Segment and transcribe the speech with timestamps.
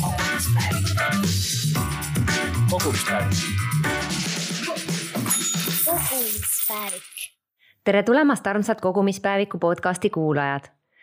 [0.00, 0.86] kogumispäevik.
[5.84, 7.02] kogumispäevik.
[7.84, 10.60] tere tulemast, armsad kogumispäeviku podcasti kuulajad.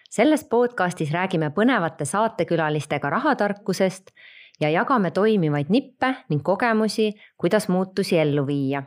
[0.10, 4.06] selles podcastis räägime põnevate saatekülalistega rahatarkusest
[4.60, 8.84] ja jagame toimivaid nippe ning kogemusi, kuidas muutusi ellu viia.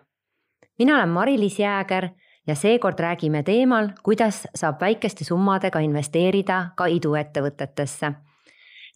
[0.79, 2.09] mina olen Mari-Liis Jääger
[2.46, 8.12] ja seekord räägime teemal, kuidas saab väikeste summadega investeerida ka iduettevõtetesse.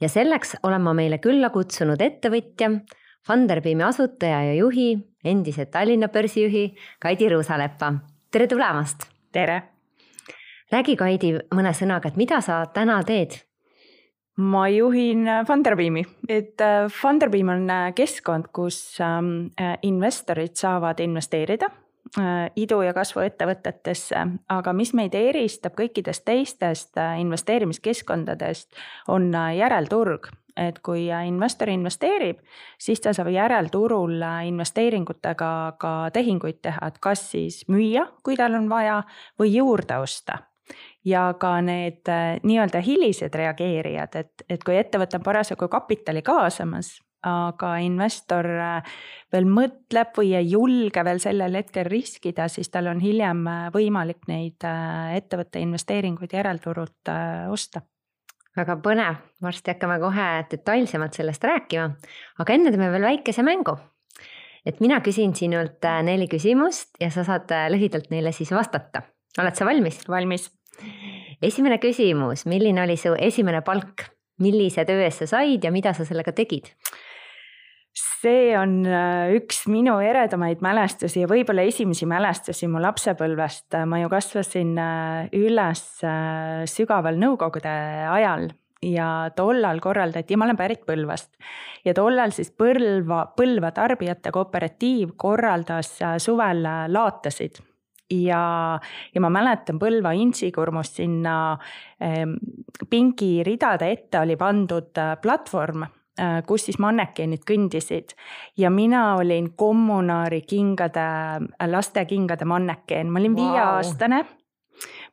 [0.01, 2.71] Ja selleks olen ma meile külla kutsunud ettevõtja,
[3.27, 4.93] Funderbeami asutaja ja juhi,
[5.27, 7.93] endise Tallinna börsijuhi Kaidi Ruusalepa.
[8.31, 9.09] tere tulemast!
[9.33, 9.63] tere!
[10.73, 13.41] räägi, Kaidi, mõne sõnaga, et mida sa täna teed?
[14.37, 21.71] ma juhin Funderbeami, et äh, Funderbeam on äh, keskkond, kus ähm, äh, investorid saavad investeerida
[22.57, 28.71] idu- ja kasvuettevõtetesse, aga mis meid eristab kõikidest teistest investeerimiskeskkondadest,
[29.09, 30.29] on järelturg.
[30.57, 32.39] Et kui investor investeerib,
[32.81, 38.69] siis ta saab järelturul investeeringutega ka tehinguid teha, et kas siis müüa, kui tal on
[38.69, 39.03] vaja,
[39.39, 40.39] või juurde osta.
[41.05, 42.09] Ja ka need
[42.43, 46.97] nii-öelda hilised reageerijad, et, et kui ettevõte on parasjagu kapitali kaasamas,
[47.27, 48.47] aga investor
[49.33, 54.63] veel mõtleb või ei julge veel sellel hetkel riskida, siis tal on hiljem võimalik neid
[54.63, 57.15] ettevõtte investeeringuid järelturult
[57.51, 57.83] osta
[58.57, 61.91] väga põnev, varsti hakkame kohe detailsemalt sellest rääkima,
[62.41, 63.77] aga enne teeme veel väikese mängu.
[64.67, 69.03] et mina küsin sinult neli küsimust ja sa saad lühidalt neile siis vastata.
[69.39, 70.09] oled sa valmis?
[70.09, 70.51] valmis.
[71.43, 74.09] esimene küsimus, milline oli su esimene palk,
[74.41, 76.73] millise töö eest sa said ja mida sa sellega tegid?
[78.27, 83.79] See on äh, üks minu eredamaid mälestusi ja võib-olla esimesi mälestusi mu lapsepõlvest.
[83.87, 87.75] ma ju kasvasin äh, üles äh, sügaval nõukogude
[88.11, 88.49] ajal
[88.83, 91.33] ja tollal korraldati, ma olen pärit Põlvast
[91.87, 96.63] ja tollal siis Põlva, Põlva tarbijate kooperatiiv korraldas suvel
[96.93, 97.63] laatasid
[98.13, 98.43] ja,
[99.15, 101.57] ja ma mäletan Põlva Intsikurmust sinna
[102.91, 104.93] pingiridade ette oli pandud
[105.23, 105.87] platvorm
[106.47, 108.17] kus siis mannekeenid kõndisid
[108.57, 111.05] ja mina olin kommunaari kingade,
[111.61, 113.45] äh, lastekingade mannekeen, ma olin wow.
[113.45, 114.25] viieaastane.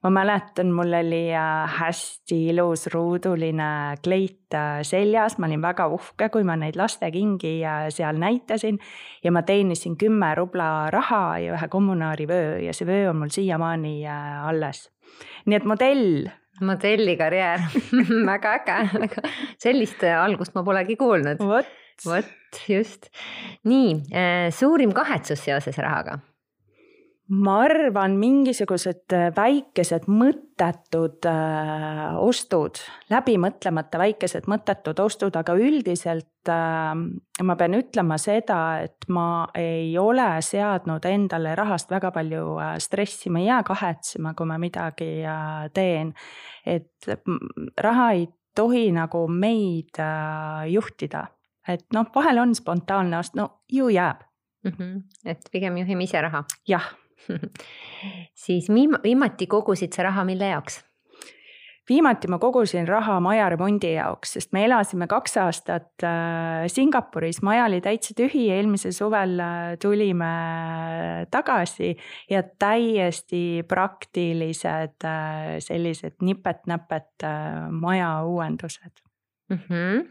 [0.03, 6.43] ma mäletan, mul oli äh, hästi ilus ruuduline kleit seljas, ma olin väga uhke, kui
[6.43, 7.53] ma neid lastekingi
[7.89, 8.79] seal näitasin
[9.23, 13.31] ja ma teenisin kümme rubla raha ja ühe kommunaari vöö ja see vöö on mul
[13.31, 14.89] siiamaani alles.
[15.45, 16.29] nii et modell
[16.61, 17.63] modellikarjäär
[18.31, 19.23] väga äge,
[19.61, 21.41] sellist algust ma polegi kuulnud.
[21.41, 21.71] vot.
[22.05, 23.09] vot just,
[23.69, 26.19] nii äh, suurim kahetsus seoses rahaga
[27.31, 32.81] ma arvan, mingisugused äh, väikesed mõttetud äh, ostud,
[33.13, 36.91] läbimõtlemata väikesed mõttetud ostud, aga üldiselt äh,
[37.47, 43.39] ma pean ütlema seda, et ma ei ole seadnud endale rahast väga palju stressi, ma
[43.39, 45.13] ei jää kahetsema, kui ma midagi
[45.73, 46.13] teen.
[46.65, 47.07] et
[47.79, 49.97] raha ei tohi nagu meid
[50.69, 51.23] juhtida,
[51.67, 54.27] et noh, vahel on spontaanne ost, no ju jääb
[54.63, 54.71] mm.
[54.71, 55.01] -hmm.
[55.25, 56.43] et pigem juhime ise raha.
[56.67, 56.91] jah
[58.45, 58.69] siis
[59.03, 60.81] viimati kogusid sa raha mille jaoks?
[61.89, 67.65] viimati ma kogusin raha maja remondi jaoks, sest me elasime kaks aastat äh, Singapuris, maja
[67.67, 70.31] oli täitsa tühi, eelmisel suvel äh, tulime
[71.31, 71.93] tagasi
[72.31, 77.27] ja täiesti praktilised äh, sellised nipet-näpet
[77.71, 79.03] maja uuendused
[79.49, 79.59] mm.
[79.67, 80.07] -hmm.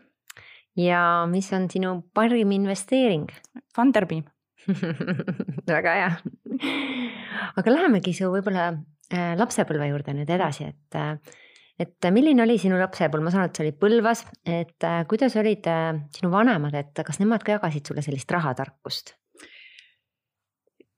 [0.77, 3.29] ja mis on sinu parim investeering?
[3.75, 4.29] Funderbeam
[5.69, 6.11] väga hea.
[7.61, 11.39] aga lähemegi su võib-olla äh, lapsepõlve juurde nüüd edasi, et, äh,
[11.83, 15.37] et milline oli sinu lapsepõlv, ma saan aru, et sa olid Põlvas, et äh, kuidas
[15.41, 15.67] olid
[16.17, 19.17] sinu vanemad, et kas nemad ka jagasid sulle sellist rahatarkust?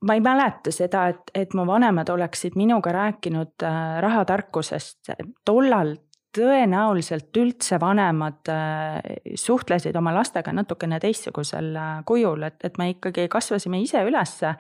[0.05, 3.63] ma ei mäleta seda, et, et mu vanemad oleksid minuga rääkinud
[4.05, 5.15] rahatarkusest,
[5.49, 5.95] tollal
[6.34, 8.98] tõenäoliselt üldse vanemad äh,
[9.39, 14.54] suhtlesid oma lastega natukene teistsugusel äh, kujul, et, et me ikkagi kasvasime ise ülesse.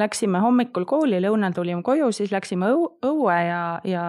[0.00, 2.70] Läksime hommikul kooli, lõunal tulime koju, siis läksime
[3.04, 4.04] õue ja, ja,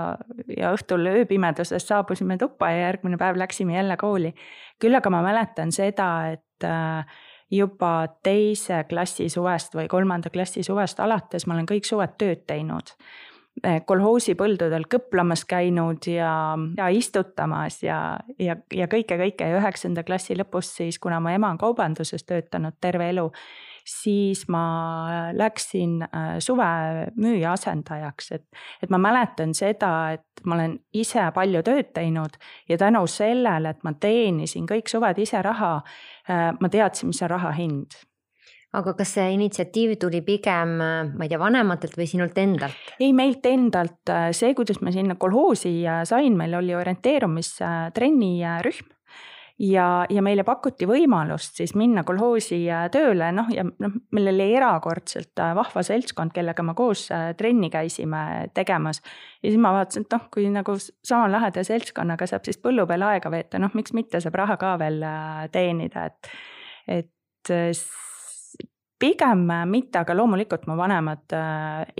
[0.48, 4.32] ja õhtul ööpimeduses saabusime tuppa ja järgmine päev läksime jälle kooli.
[4.80, 7.20] küll aga ma mäletan seda, et äh,
[7.52, 12.96] juba teise klassi suvest või kolmanda klassi suvest alates ma olen kõik suved tööd teinud
[13.62, 17.98] Eh, kolhoosipõldudel kõplamas käinud ja, ja istutamas ja,
[18.42, 19.46] ja, ja kõike, kõike.
[19.46, 23.28] Ja üheksanda klassi lõpus siis, kuna mu ema on kaubanduses töötanud terve elu,
[23.86, 24.64] siis ma
[25.38, 26.70] läksin äh, suve
[27.14, 28.48] müüja asendajaks, et,
[28.82, 33.86] et ma mäletan seda, et ma olen ise palju tööd teinud ja tänu sellele, et
[33.86, 35.76] ma teenisin kõik suved ise raha,
[36.26, 38.02] äh, ma teadsin, mis on raha hind
[38.74, 42.94] aga kas see initsiatiiv tuli pigem, ma ei tea, vanematelt või sinult endalt?
[43.00, 45.76] ei, meilt endalt, see, kuidas ma sinna kolhoosi
[46.10, 48.34] sain, meil oli orienteerumistrenni
[48.66, 48.94] rühm
[49.60, 54.50] ja, ja meile pakuti võimalust siis minna kolhoosi äh, tööle, noh ja noh, meil oli
[54.58, 59.02] erakordselt äh, vahva seltskond, kellega me koos äh, trenni käisime tegemas.
[59.42, 63.06] ja siis ma vaatasin, et noh, kui nagu sama laheda seltskonnaga saab siis põllu peal
[63.10, 65.04] aega veeta, noh, miks mitte saab raha ka veel
[65.54, 66.34] teenida, et,
[66.88, 67.50] et
[69.04, 71.36] pigem mitte, aga loomulikult mu vanemad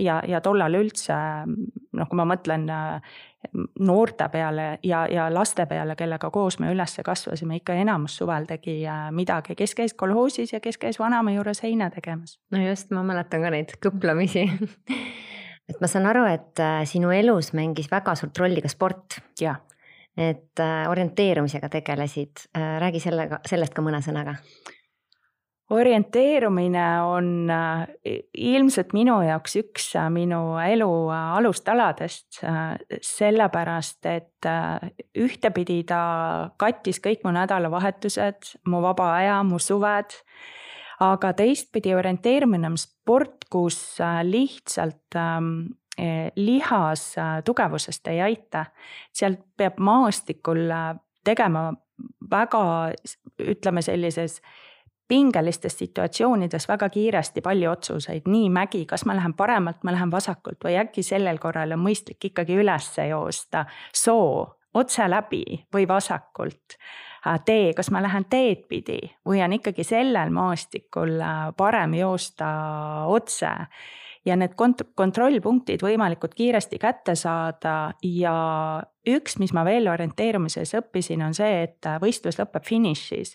[0.00, 2.64] ja, ja tollal üldse noh, kui ma mõtlen
[3.78, 8.80] noorte peale ja, ja laste peale, kellega koos me üles kasvasime, ikka enamus suvel tegi
[8.86, 12.38] äh, midagi, kes käis kolhoosis ja kes käis vanaema juures heina tegemas.
[12.50, 14.46] no just, ma mäletan ka neid kõplamisi
[15.70, 19.20] et ma saan aru, et äh, sinu elus mängis väga suurt rolli ka sport.
[19.40, 19.60] jah.
[20.16, 24.38] et äh, orienteerumisega tegelesid, räägi sellega, sellest ka mõne sõnaga
[25.70, 27.86] orienteerumine on äh,
[28.34, 32.42] ilmselt minu jaoks üks äh, minu elu äh, alustaladest,
[33.00, 34.48] sellepärast et
[35.16, 36.00] ühtepidi ta
[36.60, 40.18] kattis kõik mu nädalavahetused, mu vaba aja, mu suved.
[41.00, 45.48] aga teistpidi orienteerumine on sport, kus lihtsalt ähm,
[46.36, 47.14] lihas
[47.44, 48.66] tugevusest ei aita,
[49.12, 50.70] sealt peab maastikul
[51.24, 51.72] tegema
[52.30, 52.92] väga,
[53.42, 54.40] ütleme sellises
[55.08, 60.64] pingelistes situatsioonides väga kiiresti palju otsuseid, nii mägi, kas ma lähen paremalt, ma lähen vasakult
[60.64, 63.66] või äkki sellel korral on mõistlik ikkagi üles joosta?
[63.92, 66.78] Soo otse läbi või vasakult.
[67.26, 72.48] Äh, tee, kas ma lähen teed pidi või on ikkagi sellel maastikul äh, parem joosta
[73.12, 73.52] otse?
[74.24, 78.36] Ja need kont-, kontrollpunktid võimalikult kiiresti kätte saada ja
[79.04, 83.34] üks, mis ma veel orienteerumises õppisin, on see, et võistlus lõpeb finišis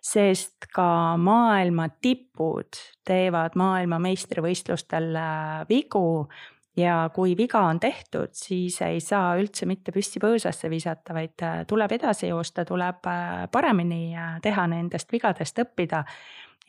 [0.00, 6.28] sest ka maailma tipud teevad maailmameistrivõistlustel äh, vigu
[6.76, 11.62] ja kui viga on tehtud, siis ei saa üldse mitte püssi põõsasse visata, vaid äh,
[11.68, 16.04] tuleb edasi joosta, tuleb äh, paremini teha nendest vigadest õppida.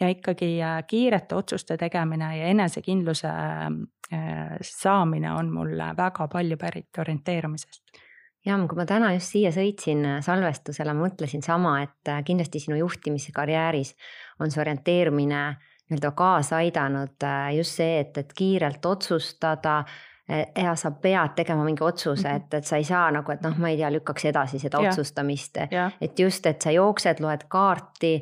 [0.01, 0.57] ja ikkagi
[0.87, 3.31] kiirete otsuste tegemine ja enesekindluse
[4.65, 8.01] saamine on mul väga palju pärit orienteerumisest
[8.45, 12.79] ja kui ma täna just siia sõitsin äh, salvestusele, mõtlesin sama, et äh, kindlasti sinu
[12.81, 13.95] juhtimiskarjääris
[14.41, 15.41] on see orienteerumine
[15.91, 19.83] nii-öelda kaasa aidanud äh, just see, et, et kiirelt otsustada
[20.31, 22.37] ja sa pead tegema mingi otsuse, mhm.
[22.37, 24.93] et, et sa ei saa nagu, et noh, ma ei tea, lükkaks edasi seda ja.
[24.93, 25.57] otsustamist.
[25.99, 28.13] et just, et sa jooksed, loed kaarti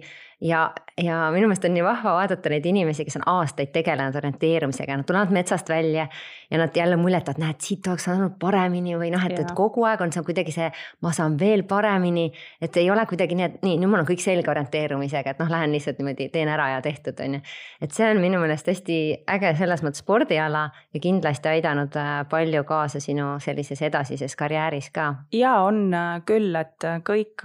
[0.42, 4.98] ja, ja minu meelest on nii vahva vaadata neid inimesi, kes on aastaid tegelenud orienteerumisega,
[4.98, 6.08] nad tulevad metsast välja
[6.52, 10.02] ja nad jälle muljetavad, näed, siit oleks saanud paremini või noh, et, et kogu aeg
[10.06, 10.70] on see kuidagi see,
[11.06, 12.30] ma saan veel paremini.
[12.62, 15.52] et ei ole kuidagi nii, et nii, nüüd mul on kõik selge orienteerumisega, et noh,
[15.52, 17.46] lähen lihtsalt niimoodi teen ära ja tehtud, on ju.
[17.82, 19.00] et see on minu meelest hästi
[19.36, 25.14] äge selles mõttes spordiala ja kindlasti aidanud äh, palju kaasa sinu sellises edasises karjääris ka.
[25.36, 27.44] ja on äh, küll, et äh, kõik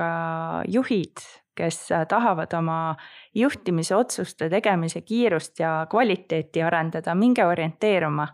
[0.70, 1.23] juhid
[1.56, 2.96] kes äh, tahavad oma
[3.34, 8.28] juhtimisotsuste tegemise kiirust ja kvaliteeti arendada, minge orienteeruma.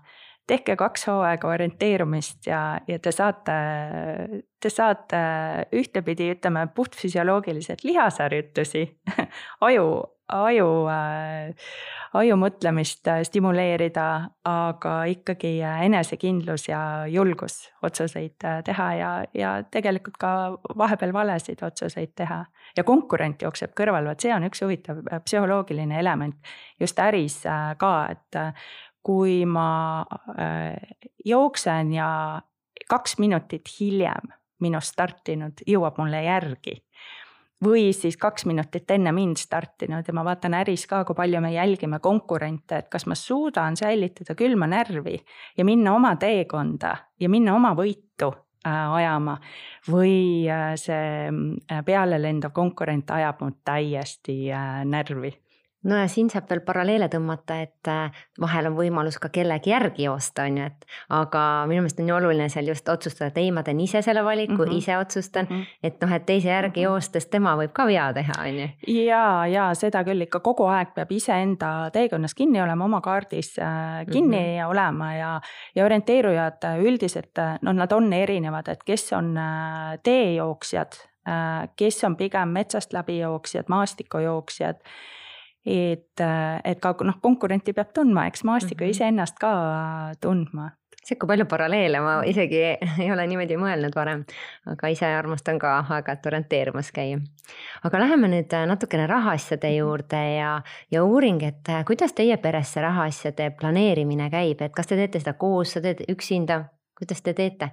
[0.50, 3.52] tehke kaks hooaega orienteerumist ja, ja te saate,
[4.61, 5.20] te saate
[5.72, 8.83] ühtepidi ütleme puhtfüsioloogiliselt lihasharjutusi
[9.68, 9.85] aju
[10.32, 11.54] aju äh,,
[12.18, 14.06] aju mõtlemist äh, stimuleerida,
[14.49, 20.32] aga ikkagi äh, enesekindlus ja julgus otsuseid teha ja, ja tegelikult ka
[20.78, 22.44] vahepeal valesid otsuseid teha.
[22.76, 26.37] ja konkurent jookseb kõrval, vot see on üks huvitav psühholoogiline element
[26.80, 27.42] just äris
[27.78, 28.40] ka, et
[29.02, 30.04] kui ma
[31.25, 32.10] jooksen ja
[32.90, 36.76] kaks minutit hiljem minust startinud jõuab mulle järgi
[37.64, 41.52] või siis kaks minutit enne mind startinud ja ma vaatan äris ka, kui palju me
[41.52, 45.19] jälgime konkurente, et kas ma suudan säilitada külma närvi
[45.57, 48.33] ja minna oma teekonda ja minna oma võitu
[48.67, 49.38] äh, ajama.
[49.90, 54.40] või äh, see äh, pealelendav konkurent ajab mul täiesti
[54.85, 55.35] närvi
[55.84, 60.04] no ja siin saab veel paralleele tõmmata, et äh, vahel on võimalus ka kellegi järgi
[60.06, 63.50] joosta, on ju, et aga minu meelest on ju oluline seal just otsustada, et ei,
[63.54, 64.76] ma teen ise selle valiku mm, -hmm.
[64.76, 65.66] ise otsustan mm, -hmm.
[65.82, 66.92] et noh, et teise järgi mm -hmm.
[66.92, 68.68] joostes tema võib ka vea teha, on ju.
[69.04, 74.06] ja, ja seda küll ikka kogu aeg peab iseenda teekonnas kinni olema, oma kaardis äh,
[74.12, 74.70] kinni mm -hmm.
[74.70, 75.40] olema ja,
[75.75, 79.38] ja orienteerujad äh, üldiselt noh, nad on erinevad, et kes on
[80.02, 80.92] teejooksjad,
[81.76, 84.76] kes on pigem metsast läbi jooksjad, maastikujooksjad
[85.67, 86.23] et,
[86.64, 88.97] et ka noh, konkurenti peab tundma, eks maastikku mm -hmm.
[88.97, 89.52] iseennast ka
[90.21, 90.71] tundma
[91.05, 92.61] sihuke palju paralleele, ma isegi
[93.02, 94.25] ei ole niimoodi mõelnud varem,
[94.71, 97.21] aga ise armastan ka aeg-ajalt orienteerumas käia.
[97.85, 100.50] aga läheme nüüd natukene rahaasjade juurde ja,
[100.90, 105.35] ja uuring, et kuidas teie peres see rahaasjade planeerimine käib, et kas te teete seda
[105.40, 106.64] koos, sa teed üksinda,
[106.99, 107.73] kuidas te teete?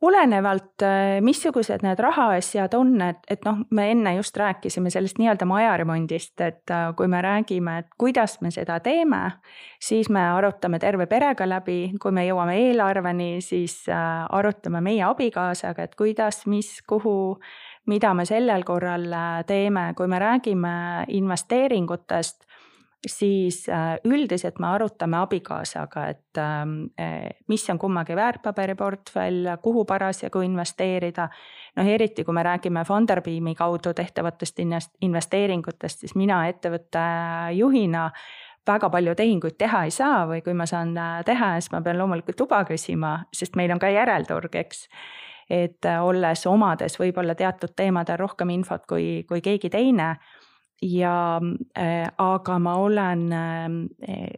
[0.00, 5.46] Olenevalt, äh, missugused need rahaasjad on, et, et noh, me enne just rääkisime sellest nii-öelda
[5.48, 9.22] majaremondist, et äh, kui me räägime, et kuidas me seda teeme,
[9.82, 15.88] siis me arutame terve perega läbi, kui me jõuame eelarveni, siis äh, arutame meie abikaasaga,
[15.88, 17.38] et kuidas, mis, kuhu,
[17.90, 19.10] mida me sellel korral
[19.46, 20.74] teeme, kui me räägime
[21.08, 22.47] investeeringutest
[23.06, 30.40] siis äh, üldiselt me arutame abikaasaga, et ähm, eh, mis on kummagi väärtpaberiportfell, kuhu parasjagu
[30.40, 31.28] investeerida.
[31.76, 34.58] noh, eriti kui me räägime Funderbeami kaudu tehtavatest
[35.02, 36.98] investeeringutest, siis mina ettevõtte
[37.54, 38.10] juhina
[38.66, 41.98] väga palju tehinguid teha ei saa või kui ma saan äh, teha, siis ma pean
[41.98, 44.88] loomulikult luba küsima, sest meil on ka järelturg, eks
[45.48, 50.16] et äh, olles omades võib-olla teatud teemadel rohkem infot kui, kui keegi teine
[50.82, 51.40] ja
[51.78, 54.28] äh, aga ma olen äh,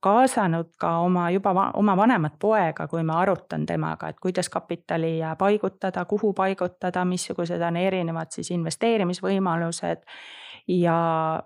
[0.00, 5.18] kaasanud ka oma juba va oma vanemat poega, kui ma arutan temaga, et kuidas kapitali
[5.38, 10.04] paigutada, kuhu paigutada, missugused on erinevad siis investeerimisvõimalused.
[10.68, 10.94] ja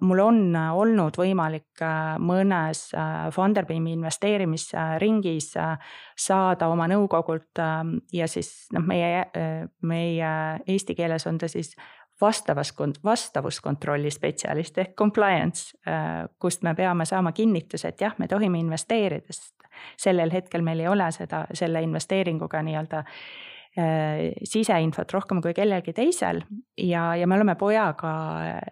[0.00, 2.86] mul on olnud võimalik äh, mõnes
[3.34, 5.50] Funderbeami investeerimisringis
[6.16, 7.60] saada oma nõukogult
[8.12, 9.26] ja siis noh, meie,
[9.82, 10.30] meie
[10.66, 11.74] eesti keeles on ta siis
[12.20, 12.74] vastavas,
[13.04, 19.26] vastavuskontrolli spetsialist ehk compliance, äh, kust me peame saama kinnituse, et jah, me tohime investeerida,
[19.30, 19.54] sest
[20.00, 26.42] sellel hetkel meil ei ole seda, selle investeeringuga nii-öelda äh, siseinfot rohkem kui kellelgi teisel.
[26.78, 28.12] Ja, ja me oleme pojaga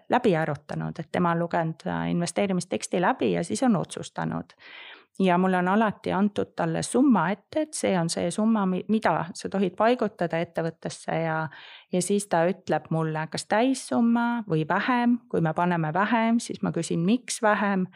[0.09, 4.57] läbi arutanud, et tema on lugenud investeerimisteksti läbi ja siis on otsustanud
[5.19, 9.49] ja mulle on alati antud talle summa ette, et see on see summa, mida sa
[9.51, 11.41] tohid paigutada ettevõttesse ja,
[11.91, 16.71] ja siis ta ütleb mulle, kas täissumma või vähem, kui me paneme vähem, siis ma
[16.75, 17.87] küsin, miks vähem?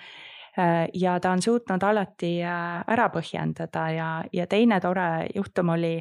[0.59, 5.95] Äh, ja ta on suutnud alati äh, ära põhjendada ja, ja teine tore juhtum oli,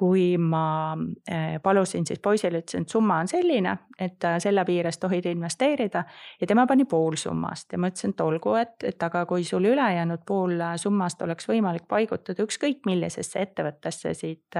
[0.00, 0.96] kui ma
[1.28, 6.04] eh, palusin siis poisile, ütlesin, et summa on selline, et äh, selle piires tohid investeerida
[6.40, 9.68] ja tema pani pool summast ja ma ütlesin, et olgu, et, et aga kui sul
[9.68, 14.56] ülejäänud pool äh, summast oleks võimalik paigutada ükskõik millisesse ettevõttesse siit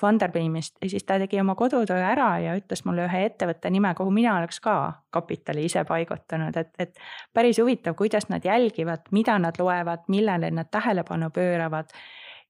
[0.00, 4.14] Funderbeamist ja siis ta tegi oma kodutöö ära ja ütles mulle ühe ettevõtte nime, kuhu
[4.16, 4.78] mina oleks ka
[5.12, 6.96] kapitali ise paigutanud, et, et
[7.36, 11.92] päris huvitav, kuidas nad jälgivad, mida nad loevad, millele nad tähelepanu pööravad.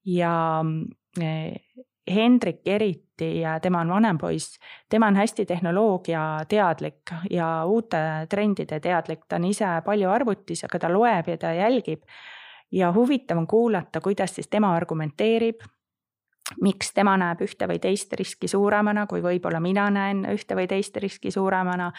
[0.06, 0.62] Ja
[2.11, 9.26] Hendrik eriti ja tema on vanem poiss, tema on hästi tehnoloogiateadlik ja uute trendide teadlik,
[9.28, 12.02] ta on ise palju arvutis, aga ta loeb ja ta jälgib.
[12.73, 15.61] ja huvitav on kuulata, kuidas siis tema argumenteerib.
[16.61, 20.97] miks tema näeb ühte või teist riski suuremana, kui võib-olla mina näen ühte või teist
[20.97, 21.92] riski suuremana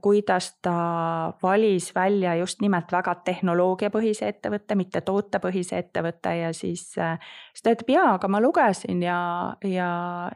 [0.00, 7.18] kuidas ta valis välja just nimelt väga tehnoloogiapõhise ettevõtte, mitte tootepõhise ettevõtte ja siis, eh,
[7.52, 9.18] siis ta ütleb jaa, aga ma lugesin ja,
[9.64, 9.90] ja,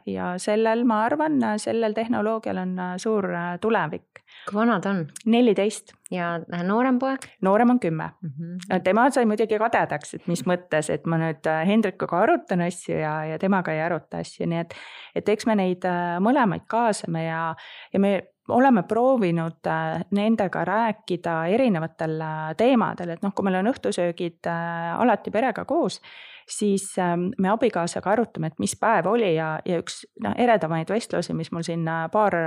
[0.05, 3.27] ja sellel, ma arvan, sellel tehnoloogial on suur
[3.61, 4.23] tulevik.
[4.47, 5.05] kui vana ta on?
[5.25, 5.93] neliteist.
[6.11, 7.25] ja noorem poeg?
[7.41, 8.29] noorem on kümme mm.
[8.29, 8.83] -hmm.
[8.83, 13.39] tema sai muidugi kadedaks, et mis mõttes, et ma nüüd Hendrikuga arutan asju ja, ja
[13.39, 14.73] temaga ei aruta asju, nii et,
[15.15, 15.85] et eks me neid
[16.19, 17.55] mõlemaid kaasame ja,
[17.93, 23.71] ja me oleme proovinud äh, nendega rääkida erinevatel äh, teemadel, et noh, kui meil on
[23.71, 26.01] õhtusöögid äh, alati perega koos,
[26.49, 31.35] siis ähm, me abikaasaga arutame, et mis päev oli ja, ja üks noh, eredamaid vestlusi,
[31.37, 32.37] mis mul siin paar,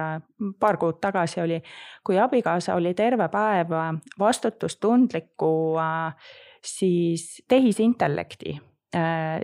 [0.60, 1.62] paar kuud tagasi oli,
[2.04, 3.72] kui abikaasa oli terve päev
[4.18, 5.54] vastutustundliku
[6.64, 8.58] siis tehisintellekti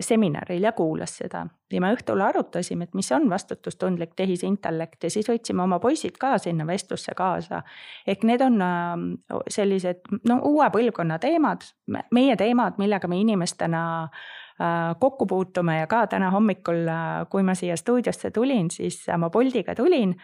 [0.00, 5.28] seminaril ja kuulas seda ja me õhtul arutasime, et mis on vastutustundlik tehisintellekt ja siis
[5.30, 7.62] võtsime oma poisid ka sinna vestlusse kaasa.
[8.06, 9.06] ehk need on ähm,
[9.48, 11.66] sellised no uue põlvkonna teemad,
[12.10, 17.54] meie teemad, millega me inimestena äh, kokku puutume ja ka täna hommikul, äh, kui ma
[17.54, 20.16] siia stuudiosse tulin, siis ma Boltiga tulin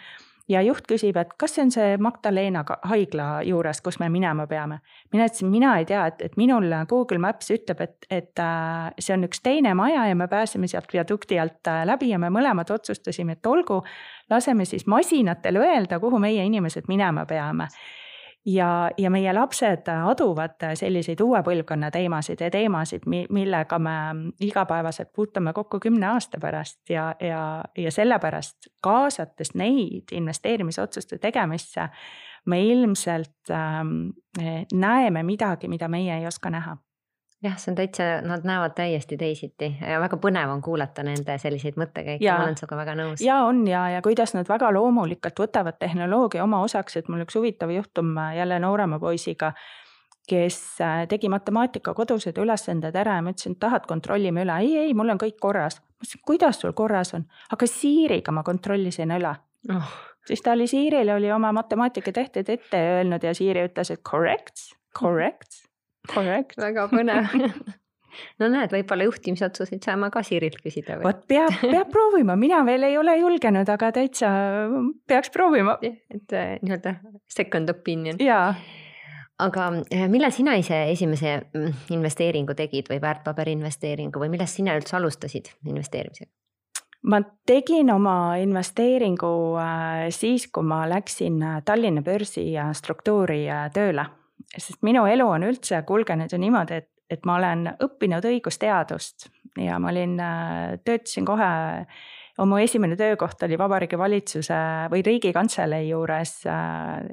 [0.49, 4.81] ja juht küsib, et kas see on see Magdalena haigla juures, kus me minema peame.
[5.13, 9.15] mina ütlesin, mina ei tea, et, et minul Google Maps ütleb, et, et äh, see
[9.17, 12.71] on üks teine maja ja me pääseme sealt viadukti alt äh, läbi ja me mõlemad
[12.71, 13.83] otsustasime, et olgu,
[14.31, 17.69] laseme siis masinatel öelda, kuhu meie inimesed minema peame
[18.47, 23.97] ja, ja meie lapsed aduvad selliseid uue põlvkonna teemasid ja teemasid, millega me
[24.41, 31.89] igapäevaselt puutume kokku kümne aasta pärast ja, ja, ja sellepärast kaasates neid investeerimisotsuste tegemisse
[32.47, 34.11] me ilmselt ähm,
[34.73, 36.77] näeme midagi, mida meie ei oska näha
[37.47, 41.79] jah, see on täitsa, nad näevad täiesti teisiti ja väga põnev on kuulata nende selliseid
[41.81, 43.25] mõttekäike, ma olen sinuga väga nõus.
[43.25, 43.65] ja on.
[43.71, 48.15] Ja, ja kuidas nad väga loomulikult võtavad tehnoloogia oma osaks, et mul üks huvitav juhtum
[48.37, 49.53] jälle noorema poisiga
[50.27, 54.57] kes äh, tegi matemaatika kodused ülesanded ära ja ma ütlesin, et tahad, kontrollime üle.
[54.65, 55.79] ei, ei, mul on kõik korras.
[55.79, 59.37] ma ütlesin, kuidas sul korras on, aga Siiriga ma kontrollisin üle.
[59.75, 59.95] Oh..
[60.27, 64.67] siis ta oli Siirile oli oma matemaatikatehted ette öelnud ja Siiri ütles, et correct,
[64.99, 65.66] correct
[66.15, 66.57] korrekt.
[66.61, 67.35] väga põnev
[68.41, 70.99] no näed, võib-olla juhtimisotsuseid saame ka Siirilt küsida.
[71.03, 74.31] vot peab, peab proovima, mina veel ei ole julgenud, aga täitsa
[75.09, 75.79] peaks proovima.
[75.83, 76.97] et äh, nii-öelda
[77.33, 78.21] second opinion.
[78.23, 78.55] jaa
[79.43, 84.77] aga äh, millal sina ise esimese mm, investeeringu tegid või väärtpaberi investeeringu või millest sina
[84.79, 86.31] üldse alustasid investeerimisega?
[87.07, 89.33] ma tegin oma investeeringu
[89.63, 92.49] äh, siis, kui ma läksin Tallinna börsi
[92.81, 93.45] struktuuri
[93.75, 94.07] tööle
[94.57, 99.31] sest minu elu on üldse kulgenud ju niimoodi, et, et ma olen õppinud õigusteadust
[99.63, 101.51] ja ma olin, äh, töötasin kohe
[102.45, 104.57] mu esimene töökoht oli Vabariigi Valitsuse
[104.93, 107.07] või Riigikantselei juures äh,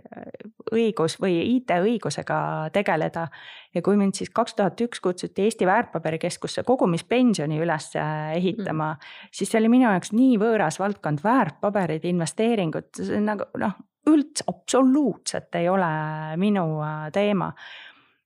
[0.74, 2.40] õigus või IT-õigusega
[2.76, 3.28] tegeleda.
[3.74, 9.52] ja kui mind siis kaks tuhat üks kutsuti Eesti Väärtpaberikeskusse kogumispensioni üles ehitama mm., siis
[9.52, 13.78] see oli minu jaoks nii võõras valdkond, väärtpaberid, investeeringud, see on nagu noh,
[14.10, 15.90] üldse absoluutselt ei ole
[16.38, 17.54] minu äh, teema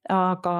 [0.10, 0.56] aga,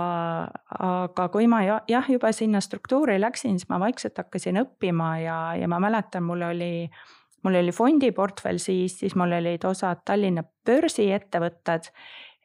[0.84, 5.70] aga kui ma jah, juba sinna struktuuri läksin, siis ma vaikselt hakkasin õppima ja, ja
[5.72, 6.72] ma mäletan, mul oli,
[7.46, 11.92] mul oli fondiportfell siis, siis mul olid osad Tallinna börsiettevõtted.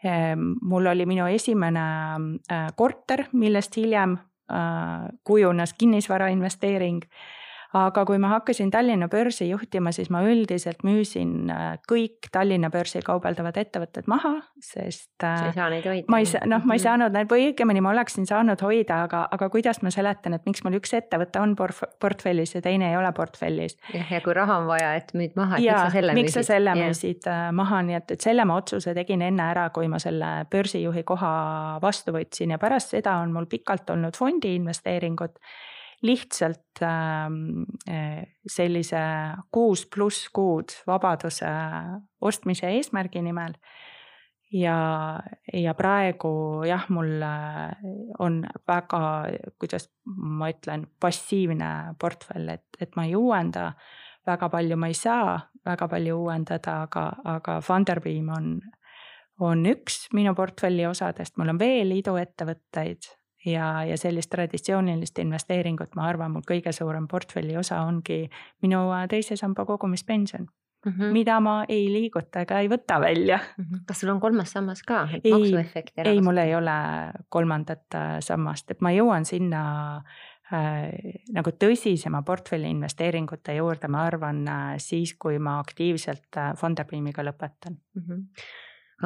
[0.03, 1.87] Ehm, mul oli minu esimene
[2.51, 7.05] äh, korter, millest hiljem äh, kujunes kinnisvarainvesteering
[7.73, 13.05] aga kui ma hakkasin Tallinna börsi juhtima, siis ma üldiselt müüsin äh, kõik Tallinna börsil
[13.07, 15.15] kaubeldavad ettevõtted maha, sest.
[15.25, 16.05] Äh, sa ei saa neid hoida.
[16.13, 16.85] ma ei saa, noh, ma ei mhm.
[16.85, 20.65] saanud neid või õigemini ma oleksin saanud hoida, aga, aga kuidas ma seletan, et miks
[20.67, 23.79] mul üks ettevõte on portfellis ja teine ei ole portfellis.
[23.95, 26.29] jah, ja kui raha on vaja, et müüd maha, et ja, miks sa selle müüsid.
[26.29, 27.49] miks sa selle müüsid yeah.
[27.49, 31.07] Äh, maha, nii et, et selle ma otsuse tegin enne ära, kui ma selle börsijuhi
[31.09, 31.35] koha
[31.83, 35.41] vastu võtsin ja pärast seda on mul pikalt olnud fondi investeeringud
[36.03, 39.03] lihtsalt ähm, äh, sellise
[39.55, 41.51] kuus pluss kuud vabaduse
[42.21, 43.55] ostmise eesmärgi nimel.
[44.53, 44.77] ja,
[45.53, 47.77] ja praegu jah, mul äh,
[48.19, 49.03] on väga,
[49.59, 53.73] kuidas ma ütlen, passiivne portfell, et, et ma ei uuenda
[54.27, 58.53] väga palju ma ei saa väga palju uuendada, aga, aga Funderbeam on,
[59.41, 63.11] on üks minu portfelli osadest, mul on veel iduettevõtteid
[63.47, 68.25] ja, ja sellist traditsioonilist investeeringut, ma arvan, mul kõige suurem portfelli osa ongi
[68.63, 70.47] minu äh, teise samba kogumispension
[70.85, 71.13] mm, -hmm.
[71.13, 73.65] mida ma ei liiguta ega ei võta välja mm.
[73.65, 73.85] -hmm.
[73.87, 76.11] kas sul on kolmas sammas ka, et maksuefekti ära?
[76.11, 76.77] ei, mul ei ole
[77.29, 79.63] kolmandat äh, sammast, et ma jõuan sinna
[80.53, 80.91] äh,
[81.33, 88.03] nagu tõsisema portfelli investeeringute juurde, ma arvan äh, siis, kui ma aktiivselt Funderbeamiga lõpetan mm.
[88.09, 88.27] -hmm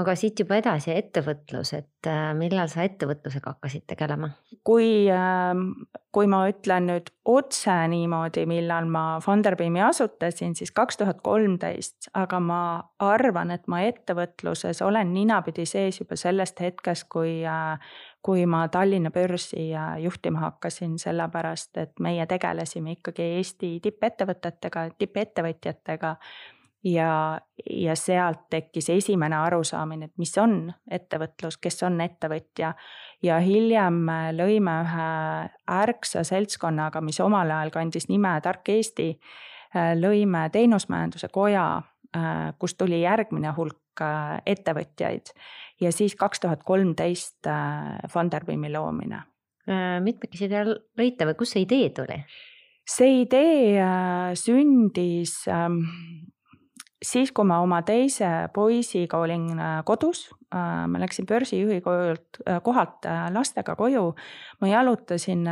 [0.00, 4.30] aga siit juba edasi ettevõtlus, et äh, millal sa ettevõtlusega hakkasid tegelema?
[4.66, 5.68] kui, ähm,
[6.14, 12.40] kui ma ütlen nüüd otse niimoodi, millal ma Funderbeami asutasin, siis kaks tuhat kolmteist, aga
[12.42, 12.60] ma
[13.02, 17.78] arvan, et ma ettevõtluses olen ninapidi sees juba sellest hetkest, kui, äh,
[18.26, 26.16] kui ma Tallinna börsi äh, juhtima hakkasin, sellepärast et meie tegelesime ikkagi Eesti tippettevõtetega, tippettevõtjatega
[26.86, 32.74] ja, ja sealt tekkis esimene arusaamine, et mis on ettevõtlus, kes on ettevõtja.
[33.22, 35.10] ja hiljem lõime ühe
[35.78, 39.14] ärksa seltskonnaga, mis omal ajal kandis nime Tark Eesti,
[39.98, 41.66] lõime teenusmajanduse koja,
[42.58, 44.02] kust tuli järgmine hulk
[44.46, 45.32] ettevõtjaid
[45.80, 47.48] ja siis kaks tuhat kolmteist
[48.12, 49.22] Funderbeami loomine.
[50.00, 52.20] mitmekesi te lõite või kust see idee tuli?
[52.86, 53.82] see idee
[54.38, 55.80] sündis ähm,
[57.06, 62.60] siis, kui ma oma teise poisiga olin äh, kodus, äh, ma läksin börsijuhi kojult, äh,
[62.64, 64.14] kohalt lastega koju.
[64.60, 65.44] ma jalutasin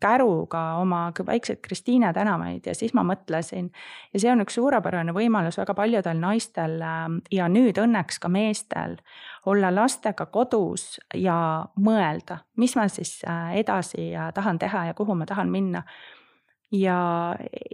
[0.00, 3.70] käruga oma väikseid Kristiine tänavaid ja siis ma mõtlesin.
[4.12, 6.78] ja see on üks suurepärane võimalus väga paljudel naistel
[7.32, 8.96] ja nüüd õnneks ka meestel
[9.46, 13.20] olla lastega kodus ja mõelda, mis ma siis
[13.54, 15.82] edasi tahan teha ja kuhu ma tahan minna
[16.72, 17.00] ja,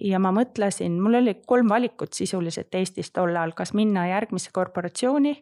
[0.01, 5.35] ja ma mõtlesin, mul oli kolm valikut sisuliselt Eestis tollal, kas minna järgmisse korporatsiooni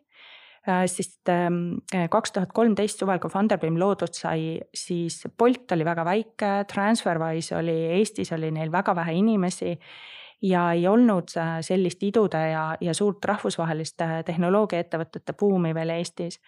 [0.68, 1.78] äh, sest ähm,
[2.10, 7.78] kaks tuhat kolmteist suvel, kui Funderbeam loodud sai, siis Bolt oli väga väike, Transferwise oli,
[8.00, 9.78] Eestis oli neil väga vähe inimesi.
[10.44, 11.30] ja ei olnud
[11.64, 16.40] sellist idude ja, ja suurt rahvusvahelist tehnoloogiaettevõtete buumi veel Eestis.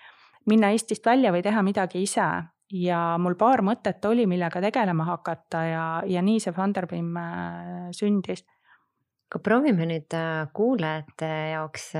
[0.46, 2.26] minna Eestist välja või teha midagi ise
[2.72, 7.12] ja mul paar mõtet oli, millega tegelema hakata ja, ja nii see Funderbeam
[7.94, 8.42] sündis
[9.26, 10.14] aga proovime nüüd
[10.54, 11.92] kuulajate jaoks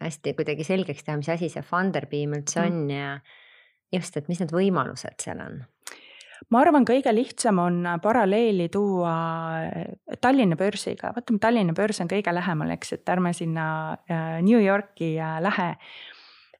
[0.00, 2.90] hästi kuidagi selgeks teha, mis asi see Funderbeam üldse on mm.
[2.94, 5.60] ja just, et mis need võimalused seal on?
[6.48, 9.12] ma arvan, kõige lihtsam on paralleeli tuua
[9.66, 13.66] äh, Tallinna börsiga, vaatame, Tallinna börs on kõige lähemal, eks, et ärme sinna
[14.08, 15.74] äh, New Yorki äh, lähe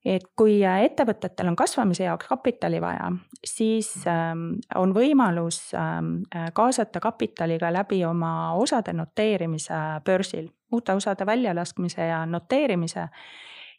[0.04, 3.10] et kui ettevõtetel on kasvamise jaoks kapitali vaja,
[3.44, 6.22] siis ähm, on võimalus ähm,
[6.56, 13.08] kaasata kapitali ka läbi oma osade noteerimise börsil, uute osade väljalaskmise ja noteerimise.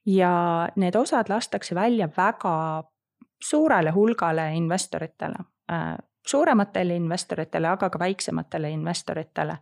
[0.06, 2.84] ja need osad lastakse välja väga
[3.44, 9.58] suurele hulgale investoritele äh, suurematele investoritele, aga ka väiksematele investoritele.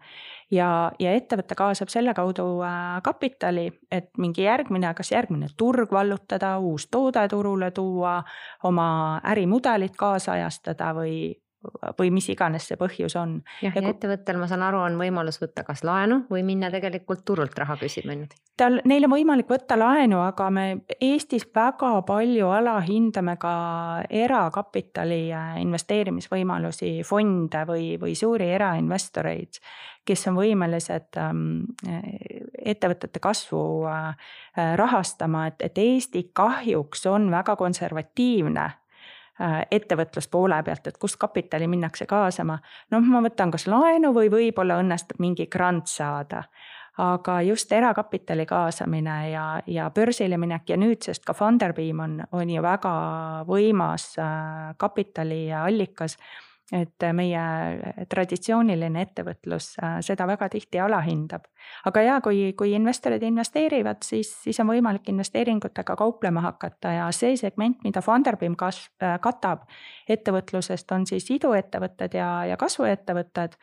[0.51, 6.57] ja, ja ettevõte kaasab selle kaudu äh, kapitali, et mingi järgmine, kas järgmine turg vallutada,
[6.59, 8.23] uus toode turule tuua,
[8.63, 11.35] oma ärimudelit kaasajastada või,
[11.99, 13.39] või mis iganes see põhjus on.
[13.61, 17.25] jah, ja, ja ettevõttel, ma saan aru, on võimalus võtta kas laenu või minna tegelikult
[17.27, 18.33] turult raha küsima nüüd.
[18.59, 20.65] tal, neil on võimalik võtta laenu, aga me
[21.01, 23.53] Eestis väga palju alahindame ka
[24.07, 29.59] erakapitali äh, investeerimisvõimalusi, fonde või, või suuri erainvestoreid,
[30.07, 31.47] kes on võimelised ähm,
[32.63, 34.35] ettevõtete kasvu äh,
[34.79, 38.85] rahastama, et, et Eesti kahjuks on väga konservatiivne Äh,
[39.71, 42.59] ettevõtluspoole pealt, et kust kapitali minnakse kaasama.
[42.91, 46.43] noh, ma võtan kas laenu või võib-olla õnnestub mingi grant saada.
[46.99, 52.61] aga just erakapitali kaasamine ja, ja börsile minek ja nüüdsest ka Funderbeam on, on ju
[52.61, 52.91] väga
[53.47, 56.17] võimas äh, kapitaliallikas
[56.75, 57.43] et meie
[58.09, 61.47] traditsiooniline ettevõtlus äh, seda väga tihti alahindab.
[61.85, 67.37] aga ja kui, kui investorid investeerivad, siis, siis on võimalik investeeringutega kauplema hakata ja see
[67.37, 69.65] segment, mida Funderbeam kas-, äh, katab
[70.09, 73.57] ettevõtlusest, on siis iduettevõtted ja, ja kasvuettevõtted.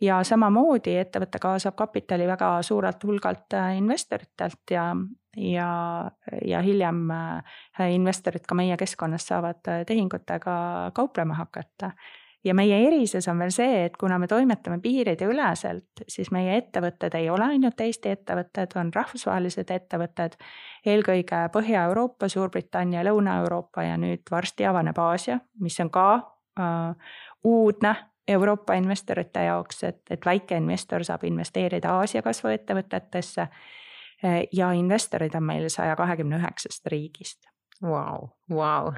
[0.00, 4.94] ja samamoodi ettevõte kaasab kapitali väga suurelt hulgalt äh, investoritelt ja,
[5.36, 6.10] ja,
[6.44, 7.08] ja hiljem
[7.88, 11.92] investorid ka meie keskkonnas saavad tehingutega kauplema hakata
[12.44, 17.30] ja meie erisus on veel see, et kuna me toimetame piirideüleselt, siis meie ettevõtted ei
[17.30, 20.36] ole ainult Eesti ettevõtted, on rahvusvahelised ettevõtted.
[20.86, 27.12] eelkõige Põhja-Euroopa, Suurbritannia, Lõuna-Euroopa ja nüüd varsti avaneb Aasia, mis on ka äh,
[27.44, 27.94] uudne
[28.28, 33.48] Euroopa investorite jaoks, et, et väikeinvestor saab investeerida Aasia kasvuettevõtetesse.
[34.52, 37.49] ja investorid on meil saja kahekümne üheksast riigist
[37.80, 38.90] Vau, vau.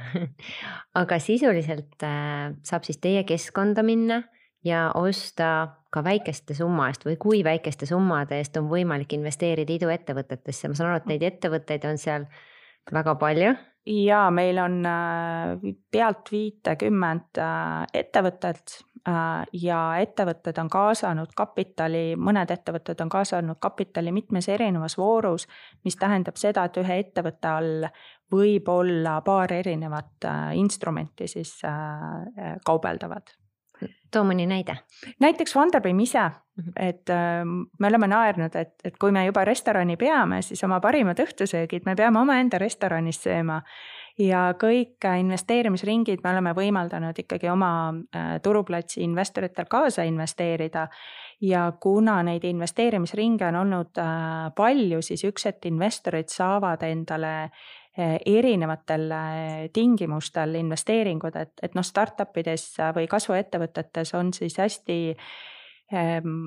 [1.01, 4.23] aga sisuliselt äh, saab siis teie keskkonda minna
[4.66, 10.71] ja osta ka väikeste summa eest või kui väikeste summade eest on võimalik investeerida iduettevõtetesse,
[10.71, 12.27] ma saan aru, et neid ettevõtteid on seal
[12.90, 13.53] väga palju.
[13.87, 18.81] Ja meil on äh, pealt viitekümmet äh, ettevõtet
[19.53, 25.49] ja ettevõtted on kaasanud kapitali, mõned ettevõtted on kaasanud kapitali mitmes erinevas voorus,
[25.83, 27.88] mis tähendab seda, et ühe ettevõtte all
[28.33, 33.35] võib olla paar erinevat äh, instrumenti siis äh, äh, kaubeldavad.
[34.12, 34.77] Too mõni näide.
[35.21, 36.77] näiteks Funderbeam ise, mhm.
[36.77, 37.11] et
[37.79, 41.97] me oleme naernud, et, et kui me juba restorani peame, siis oma parimad õhtusöögid me
[41.97, 43.62] peame omaenda restoranis sööma
[44.21, 47.73] ja kõik investeerimisringid me oleme võimaldanud ikkagi oma
[48.42, 50.88] turuplatsi investoritel kaasa investeerida.
[51.40, 53.99] ja kuna neid investeerimisringe on olnud
[54.57, 61.85] palju, siis üks hetk investorid saavad endale Eh, erinevatel eh, tingimustel investeeringud, et, et noh,
[61.85, 64.98] startup ides või kasvuettevõtetes on siis hästi
[65.92, 66.38] ehm,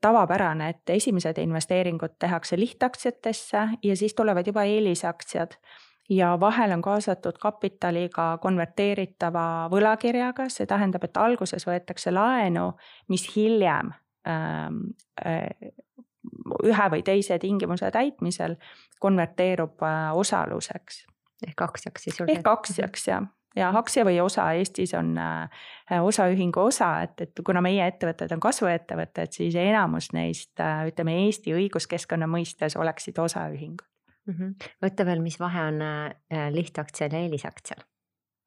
[0.00, 5.58] tavapärane, et esimesed investeeringud tehakse lihtaktsiatesse ja siis tulevad juba eelisaktsiad
[6.10, 12.72] ja vahel on kaasatud kapitaliga konverteeritava võlakirjaga, see tähendab, et alguses võetakse laenu,
[13.12, 13.92] mis hiljem
[14.28, 14.82] ähm,
[15.24, 15.48] äh,
[16.64, 18.56] ühe või teise tingimuse täitmisel
[19.00, 21.06] konverteerub äh, osaluseks.
[21.46, 22.20] ehk aktsiaks siis.
[22.28, 23.26] ehk aktsiaks jah,
[23.56, 25.62] ja aktsia või osa Eestis on äh,
[26.00, 31.54] osaühingu osa, et, et kuna meie ettevõtted on kasvuettevõtted, siis enamus neist äh, ütleme Eesti
[31.56, 33.88] õiguskeskkonna mõistes oleksid osaühingud
[34.26, 34.34] mm.
[34.34, 34.70] -hmm.
[34.90, 35.82] ütle veel, mis vahe on
[36.54, 37.82] lihtaktsial ja eelisaktsial?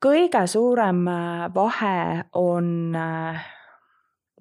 [0.05, 1.05] kõige suurem
[1.55, 2.95] vahe on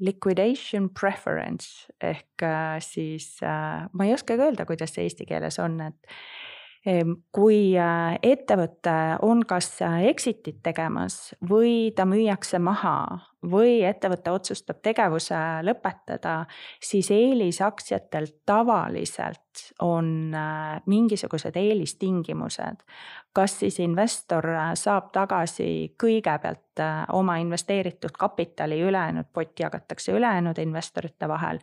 [0.01, 5.79] liquidation preference ehk äh, siis äh, ma ei oskagi öelda, kuidas see eesti keeles on,
[5.87, 6.17] et
[7.33, 8.95] kui äh, ettevõte
[9.25, 12.99] on kas äh, exit'it tegemas või ta müüakse maha
[13.45, 16.43] või ettevõte otsustab tegevuse lõpetada,
[16.85, 22.85] siis eelisaktsiatel tavaliselt on äh, mingisugused eelistingimused.
[23.33, 24.45] kas siis investor
[24.79, 31.59] saab tagasi kõigepealt oma investeeritud kapitali, ülejäänud pott jagatakse ülejäänud investorite vahel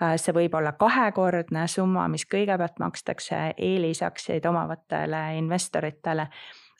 [0.00, 6.28] see võib olla kahekordne summa, mis kõigepealt makstakse eelisaktsiaid omavatele investoritele.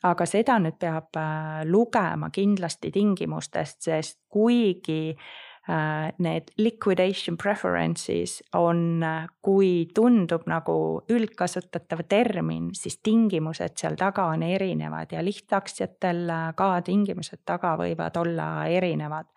[0.03, 9.05] Aga seda nüüd peab äh, lugema kindlasti tingimustest, sest kuigi äh, need liquidation preferences on,
[9.47, 10.75] kui tundub nagu
[11.07, 16.27] üldkasutatav termin, siis tingimused seal taga on erinevad ja lihtaktsiatel
[16.59, 19.31] ka tingimused taga võivad olla erinevad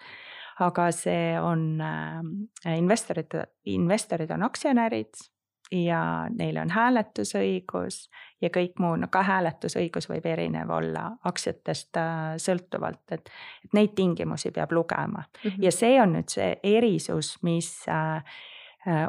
[0.59, 3.33] aga see on äh, investorid,
[3.65, 5.23] investorid on aktsionärid
[5.71, 8.05] ja neil on hääletusõigus
[8.41, 13.31] ja kõik muu, no ka hääletusõigus võib erinev olla aktsiatest äh, sõltuvalt, et,
[13.65, 15.63] et neid tingimusi peab lugema mm -hmm.
[15.63, 18.54] ja see on nüüd see erisus, mis äh, Äh,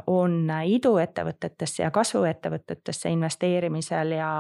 [0.07, 4.31] on iduettevõtetesse ja kasvuettevõtetesse investeerimisel ja,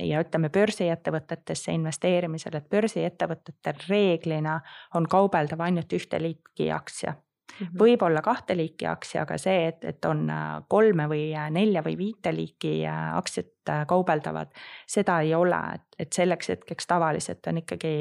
[0.00, 4.60] ja ütleme, börsiettevõtetesse investeerimisel, et börsiettevõtetel reeglina
[4.94, 7.14] on kaubeldav ainult ühte liiki aktsia
[7.60, 7.78] Mm -hmm.
[7.78, 11.96] võib-olla kahte liiki aktsia, aga see, et, et on äh, kolme või äh, nelja või
[11.98, 13.55] viite liiki aktsiat
[13.86, 14.52] kaubeldavad,
[14.86, 15.60] seda ei ole,
[15.98, 17.92] et, selleks hetkeks tavaliselt on ikkagi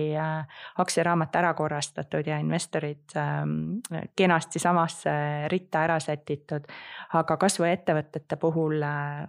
[0.77, 3.79] aktsiaraamat ära korrastatud ja investorid ähm,
[4.15, 5.11] kenasti samasse
[5.51, 6.67] ritta ära sätitud.
[7.13, 8.83] aga kasvuettevõtete puhul,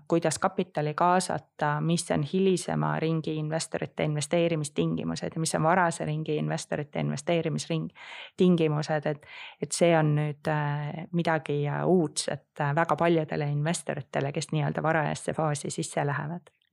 [0.09, 7.01] kuidas kapitali kaasata, mis on hilisema ringi investorite investeerimistingimused ja mis on varase ringi investorite
[7.01, 7.88] investeerimisring,
[8.37, 9.27] tingimused, et,
[9.62, 15.35] et see on nüüd äh, midagi äh, uudset äh, väga paljudele investoritele, kes nii-öelda varajasse
[15.37, 16.26] faasi sisse lähevad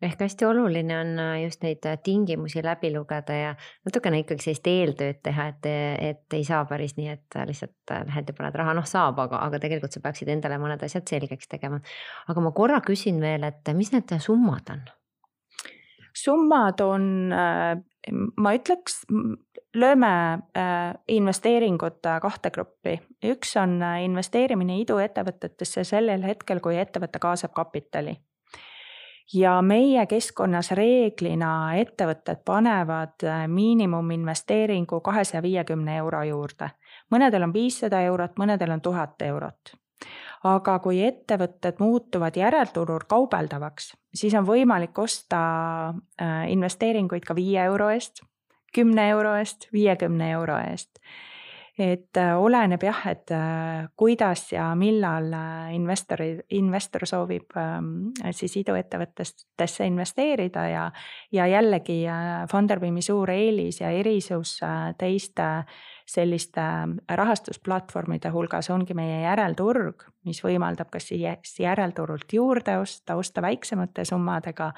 [0.04, 1.12] ehk hästi oluline on
[1.44, 3.52] just neid tingimusi läbi lugeda ja
[3.86, 5.70] natukene ikkagi sellist eeltööd teha, et,
[6.10, 9.62] et ei saa päris nii, et lihtsalt lähed ja paned raha, noh saab, aga, aga
[9.64, 11.80] tegelikult sa peaksid endale mõned asjad selgeks tegema.
[12.28, 14.84] aga ma korra küsin veel, et mis need summad on?
[16.14, 17.08] summad on,
[18.38, 19.02] ma ütleks,
[19.74, 20.12] lööme
[20.58, 28.16] äh, investeeringud kahte gruppi, üks on äh, investeerimine iduettevõtetesse sellel hetkel, kui ettevõte kaasab kapitali.
[29.34, 36.70] Ja meie keskkonnas reeglina ettevõtted panevad äh, miinimuminvesteeringu kahesaja viiekümne euro juurde.
[37.12, 39.78] mõnedel on viissada eurot, mõnedel on tuhat eurot
[40.44, 45.40] aga kui ettevõtted muutuvad järelturul kaubeldavaks, siis on võimalik osta
[46.48, 48.20] investeeringuid ka viie euro eest
[48.74, 51.00] kümne euro eest, viiekümne euro eest.
[51.78, 58.54] Et äh, oleneb jah, et äh, kuidas ja millal äh, investori, investor soovib ähm, siis
[58.62, 60.84] iduettevõtetesse investeerida ja,
[61.34, 62.04] ja jällegi
[62.52, 64.60] Funderbeami suur eelis ja erisus
[64.98, 65.48] teiste
[66.06, 66.62] selliste
[67.10, 74.74] rahastusplatvormide hulgas ongi meie järelturg, mis võimaldab kas siis järelturult juurde osta, osta väiksemate summadega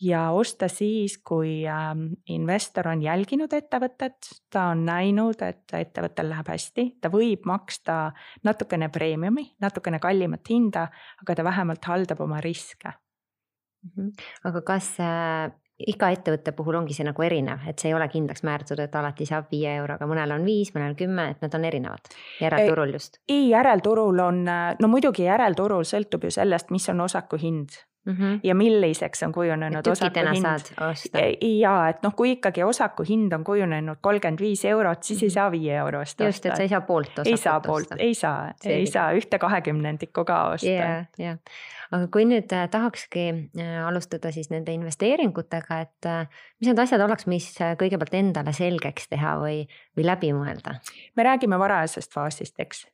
[0.00, 6.48] ja osta siis, kui ähm, investor on jälginud ettevõtet, ta on näinud, et ettevõttel läheb
[6.54, 8.00] hästi, ta võib maksta
[8.46, 10.88] natukene preemiumi, natukene kallimat hinda,
[11.22, 12.94] aga ta vähemalt haldab oma riske.
[13.86, 14.08] Mhm.
[14.44, 18.42] aga kas äh, iga ettevõtte puhul ongi see nagu erinev, et see ei ole kindlaks
[18.42, 22.10] määratud, et alati saab viie euroga, mõnel on viis, mõnel kümme, et need on erinevad
[22.42, 23.20] järelturul just?
[23.28, 24.42] ei, järelturul on,
[24.82, 28.40] no muidugi järelturul sõltub ju sellest, mis on osaku hind mm -hmm.
[28.42, 31.60] ja milliseks on kujunenud osaku hind.
[31.60, 35.34] ja et noh, kui ikkagi osaku hind on kujunenud kolmkümmend viis eurot, siis ei mhm.
[35.34, 36.24] saa viie euro eest osta.
[36.24, 39.38] just, et sa ei saa poolt osakut ei saa poolt, ei saa, ei saa ühte
[39.38, 41.06] kahekümnendikku ka osta yeah,.
[41.20, 41.38] Yeah.
[41.92, 43.28] aga kui nüüd äh, tahakski
[43.60, 46.26] äh, alustada siis nende investeeringutega, et äh,
[46.60, 50.78] mis need asjad oleks, mis kõigepealt endale selgeks teha või, või läbi mõelda?
[51.16, 52.86] me räägime varajasest faasist, eks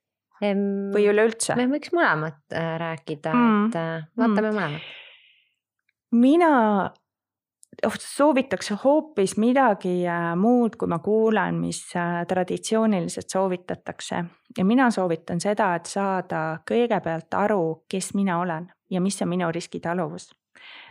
[0.94, 1.56] või üleüldse?
[1.58, 4.60] me võiks mõlemat rääkida mm., et vaatame mm.
[4.60, 4.92] mõlemat
[6.14, 6.90] mina
[7.86, 14.24] oh, soovitaks hoopis midagi äh, muud, kui ma kuulen, mis äh, traditsiooniliselt soovitatakse.
[14.58, 19.50] ja mina soovitan seda, et saada kõigepealt aru, kes mina olen ja mis on minu
[19.52, 20.30] riskitaluvus.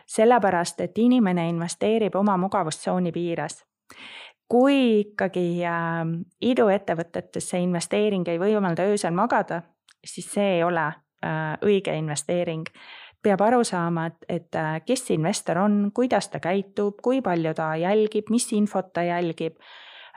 [0.08, 3.64] sellepärast, et inimene investeerib oma mugavustsooni piires
[4.50, 6.02] kui ikkagi äh,
[6.42, 9.64] iduettevõtetesse investeering ei võimalda öösel magada,
[10.06, 12.68] siis see ei ole äh, õige investeering
[13.24, 17.54] peab aru saama, et, et äh, kes see investor on, kuidas ta käitub, kui palju
[17.58, 19.58] ta jälgib, mis infot ta jälgib.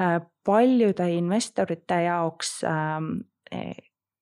[0.02, 3.78] Äh, paljude investorite jaoks eh,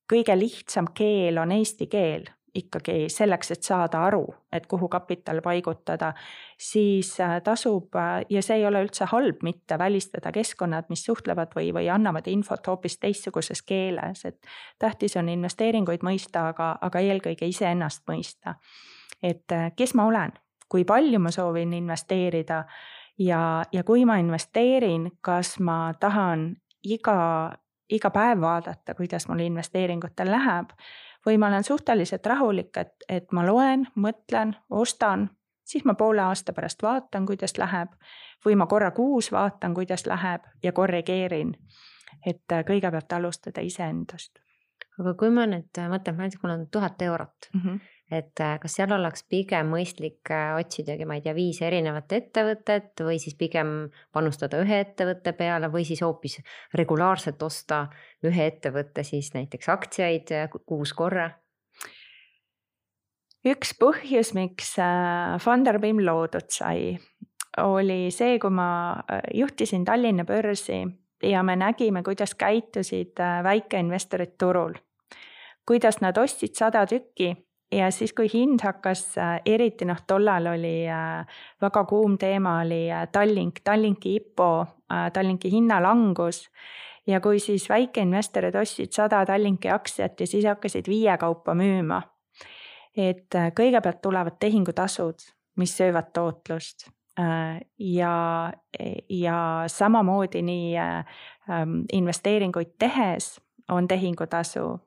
[0.08, 6.12] kõige lihtsam keel on eesti keel ikkagi selleks, et saada aru, et kuhu kapital paigutada,
[6.58, 11.54] siis äh, tasub äh, ja see ei ole üldse halb mitte välistada keskkonnad, mis suhtlevad
[11.56, 14.38] või, või annavad infot hoopis teistsuguses keeles, et
[14.78, 18.54] tähtis on investeeringuid mõista, aga, aga eelkõige iseennast mõista.
[19.22, 20.32] et äh, kes ma olen,
[20.68, 22.64] kui palju ma soovin investeerida
[23.18, 26.52] ja, ja kui ma investeerin, kas ma tahan
[26.84, 27.50] iga,
[27.90, 30.70] iga päev vaadata, kuidas mul investeeringutel läheb
[31.26, 35.30] või ma olen suhteliselt rahulik, et, et ma loen, mõtlen, ostan,
[35.64, 37.88] siis ma poole aasta pärast vaatan, kuidas läheb.
[38.44, 41.56] või ma korra kuus vaatan, kuidas läheb ja korrigeerin.
[42.26, 44.38] et kõigepealt alustada iseendast.
[45.00, 48.76] aga kui ma nüüd äh, mõtlen, mul on tuhat eurot mm, -hmm et äh, kas
[48.76, 53.88] seal oleks pigem mõistlik äh, otsidagi, ma ei tea, viis erinevat ettevõtet või siis pigem
[54.12, 56.38] panustada ühe ettevõtte peale või siis hoopis
[56.76, 57.86] regulaarselt osta
[58.24, 61.30] ühe ettevõtte siis näiteks aktsiaid äh, kuus korra?
[63.44, 64.70] üks põhjus, miks
[65.44, 66.94] Funderbeam loodud sai,
[67.60, 68.68] oli see, kui ma
[69.36, 70.78] juhtisin Tallinna börsi
[71.20, 74.72] ja me nägime, kuidas käitusid väikeinvestorid turul.
[75.68, 77.34] kuidas nad ostsid sada tükki
[77.74, 81.26] ja siis, kui hind hakkas, äh, eriti noh, tollal oli äh,
[81.62, 84.66] väga kuum teema oli äh, Tallink, Tallinki IPO,
[85.12, 86.50] Tallinki hinnalangus.
[87.06, 92.02] ja kui siis väikeinvestorid ostsid sada Tallinki aktsiat ja siis hakkasid viie kaupa müüma.
[92.96, 95.18] et kõigepealt tulevad tehingutasud,
[95.56, 96.86] mis söövad tootlust
[97.78, 98.52] ja,
[99.08, 100.76] ja samamoodi nii
[101.92, 104.78] investeeringuid tehes on tehingutasu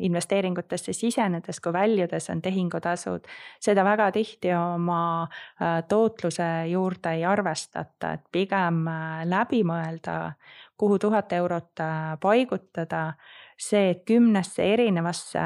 [0.00, 3.26] investeeringutesse sisenedes kui väljudes on tehingutasud.
[3.60, 10.32] seda väga tihti oma äh, tootluse juurde ei arvestata, et pigem äh, läbi mõelda,
[10.78, 11.82] kuhu tuhat eurot
[12.20, 13.12] paigutada.
[13.60, 15.40] see, et kümnesse erinevasse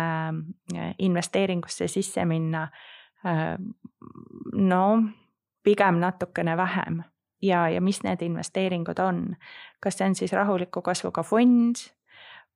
[0.99, 2.69] investeeringusse sisse minna,
[4.53, 4.83] no
[5.65, 7.03] pigem natukene vähem
[7.43, 9.37] ja, ja mis need investeeringud on.
[9.81, 11.83] kas see on siis rahuliku kasvuga fond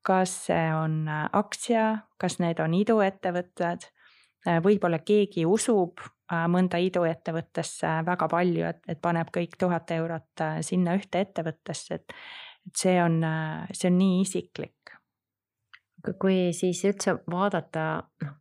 [0.09, 1.89] kas see on äh, aktsia,
[2.21, 3.89] kas need on iduettevõtted,
[4.47, 10.45] äh, võib-olla keegi usub äh, mõnda iduettevõttesse väga palju, et, et paneb kõik tuhat eurot
[10.67, 12.17] sinna ühte ettevõttesse, et,
[12.69, 13.21] et see on,
[13.73, 14.75] see on nii isiklik.
[16.21, 17.85] kui siis üldse vaadata,
[18.25, 18.35] noh,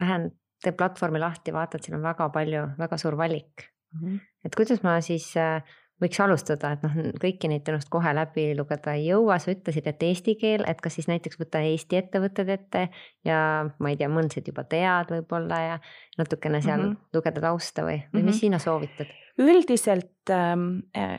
[0.00, 0.30] lähen,
[0.64, 4.00] teed platvormi lahti, vaatad, siin on väga palju, väga suur valik mm.
[4.00, 4.20] -hmm.
[4.44, 5.62] et kuidas ma siis äh,
[6.02, 10.02] võiks alustada, et noh, kõiki neid tõenäoliselt kohe läbi lugeda ei jõua, sa ütlesid, et
[10.02, 12.86] eesti keel, et kas siis näiteks võtta Eesti ettevõtted ette
[13.26, 13.38] ja
[13.78, 15.76] ma ei tea, mõndasid juba tead võib-olla ja
[16.18, 17.10] natukene seal mm -hmm.
[17.14, 18.24] lugeda tausta või, või mm -hmm.
[18.32, 19.12] mis sina soovitad?
[19.38, 21.18] üldiselt ähm, äh,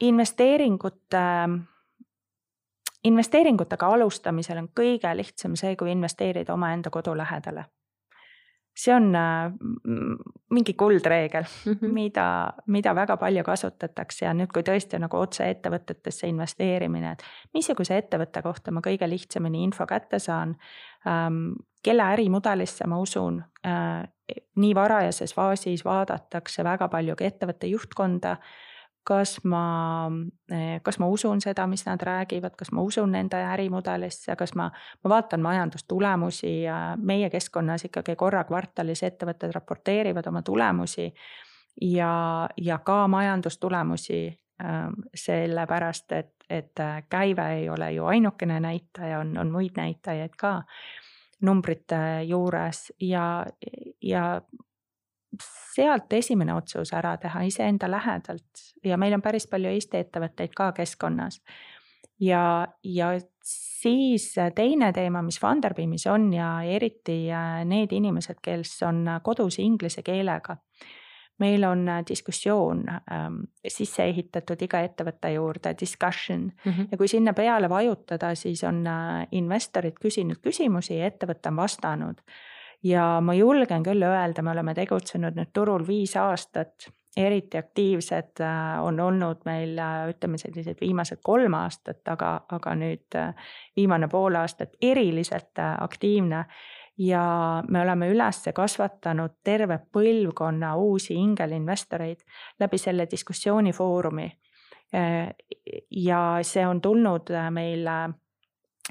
[0.00, 1.60] investeeringute äh,,
[3.04, 7.64] investeeringutega alustamisel on kõige lihtsam see, kui investeerida omaenda kodu lähedale
[8.76, 9.52] see on äh,
[10.50, 11.92] mingi kuldreegel mm, -hmm.
[11.92, 17.24] mida, mida väga palju kasutatakse ja nüüd, kui tõesti on nagu otse ettevõtetesse investeerimine, et
[17.54, 20.56] missuguse ettevõtte kohta ma kõige lihtsamini info kätte saan.
[21.06, 24.04] Ähm, kelle ärimudelisse ma usun, äh,
[24.56, 28.36] nii varajases faasis vaadatakse väga palju ka ettevõtte juhtkonda
[29.06, 30.10] kas ma,
[30.50, 34.66] eh, kas ma usun seda, mis nad räägivad, kas ma usun nende ärimudelisse, kas ma,
[35.04, 41.12] ma vaatan majandustulemusi ja meie keskkonnas ikkagi korra kvartalis ettevõtted raporteerivad oma tulemusi.
[41.80, 44.20] ja, ja ka majandustulemusi
[44.64, 50.62] ähm, sellepärast, et, et käive ei ole ju ainukene näitaja, on, on muid näitajaid ka
[51.42, 53.46] numbrite juures ja,
[54.02, 54.40] ja
[55.74, 60.70] sealt esimene otsus ära teha iseenda lähedalt ja meil on päris palju Eesti ettevõtteid ka
[60.76, 61.40] keskkonnas.
[62.20, 63.10] ja, ja
[63.42, 70.02] siis teine teema, mis Funderbeamis on ja eriti äh, need inimesed, kes on kodus inglise
[70.02, 70.56] keelega.
[71.38, 73.34] meil on diskussioon ähm,
[73.68, 76.88] sisse ehitatud iga ettevõtte juurde, discussion mm -hmm.
[76.90, 82.20] ja kui sinna peale vajutada, siis on äh, investorid küsinud küsimusi ja ettevõte on vastanud
[82.86, 88.84] ja ma julgen küll öelda, me oleme tegutsenud nüüd turul viis aastat, eriti aktiivsed äh,
[88.84, 94.36] on olnud meil äh, ütleme sellised viimased kolm aastat, aga, aga nüüd äh, viimane pool
[94.36, 96.44] aastat eriliselt aktiivne.
[96.98, 102.22] ja me oleme üles kasvatanud terve põlvkonna uusi ingelinvestoreid
[102.60, 104.30] läbi selle diskussioonifoorumi.
[105.90, 107.88] ja see on tulnud meil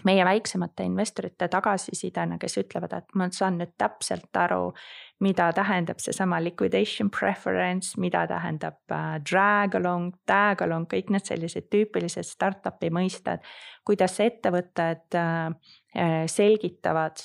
[0.04, 4.74] meie väiksemate investorite tagasisidena, kes ütlevad, et ma saan nüüd täpselt aru,
[5.24, 11.70] mida tähendab seesama liquidation preference, mida tähendab äh, drag along, tag along, kõik need sellised
[11.72, 13.46] tüüpilised startup'i mõisted.
[13.86, 15.48] kuidas ettevõtted äh,
[15.96, 17.22] äh, selgitavad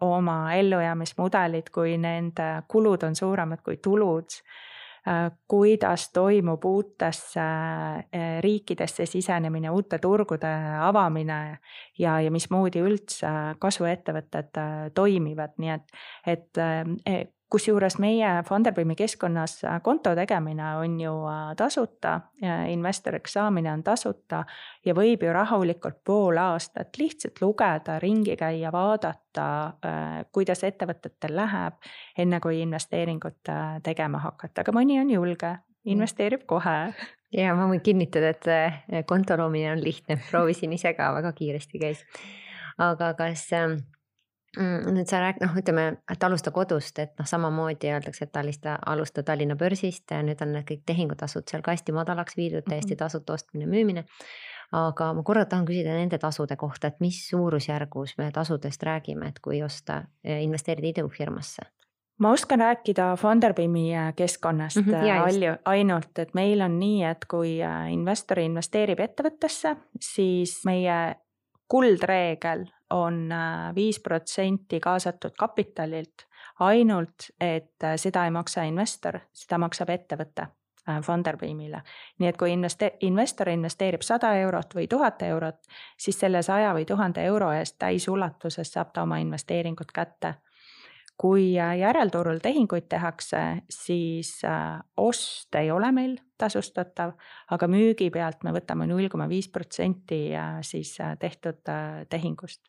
[0.00, 4.40] oma ellujäämismudelid, kui nende kulud on suuremad kui tulud
[5.48, 10.50] kuidas toimub uutesse äh, riikidesse sisenemine, uute turgude
[10.82, 11.58] avamine
[11.98, 15.98] ja, ja mismoodi üldse kasvuettevõtted äh, toimivad, nii et,
[17.06, 22.20] et kusjuures meie Funderbeami keskkonnas äh, konto tegemine on ju äh, tasuta,
[22.68, 24.44] investoriks saamine on tasuta
[24.84, 29.46] ja võib ju rahulikult pool aastat lihtsalt lugeda, ringi käia, vaadata,
[29.84, 31.78] äh, kuidas ettevõtetel läheb,
[32.18, 33.52] enne kui investeeringut
[33.84, 35.54] tegema hakata, aga mõni on julge,
[35.88, 36.78] investeerib kohe.
[37.32, 42.04] Ja ma võin kinnitada, et konto loomine on lihtne, proovisin ise ka, väga kiiresti käis.
[42.78, 43.97] aga kas Mm,
[44.56, 49.22] nüüd sa rääk-, noh, ütleme, et alusta kodust, et noh, samamoodi öeldakse, et alista, alusta
[49.22, 53.02] Tallinna börsist, nüüd on need kõik tehingutasud seal ka hästi madalaks viidud, täiesti mhm.
[53.04, 54.04] tasuta ostmine-müümine.
[54.72, 59.38] aga ma korra tahan küsida nende tasude kohta, et mis suurusjärgus me tasudest räägime, et
[59.40, 61.68] kui osta, investeerida idufirmasse?
[62.18, 67.58] ma oskan rääkida Funderbeami äh, keskkonnast mm -hmm, ainult, et meil on nii, et kui
[67.90, 71.16] investor investeerib ettevõttesse, siis meie
[71.68, 76.26] kuldreegel on äh, viis protsenti kaasatud kapitalilt,
[76.60, 80.46] ainult et äh, seda ei maksa investor, seda maksab ettevõte
[80.88, 81.82] äh, Funderbeamile.
[82.18, 85.60] nii et kui investe-, investor investeerib sada eurot või tuhat eurot,
[85.98, 90.34] siis selle saja või tuhande euro eest täisulatuses saab ta oma investeeringud kätte
[91.18, 93.40] kui järelturul tehinguid tehakse,
[93.70, 94.36] siis
[94.96, 97.16] ost ei ole meil tasustatav,
[97.50, 100.28] aga müügi pealt me võtame null koma viis protsenti
[100.62, 101.66] siis tehtud
[102.10, 102.62] tehingust.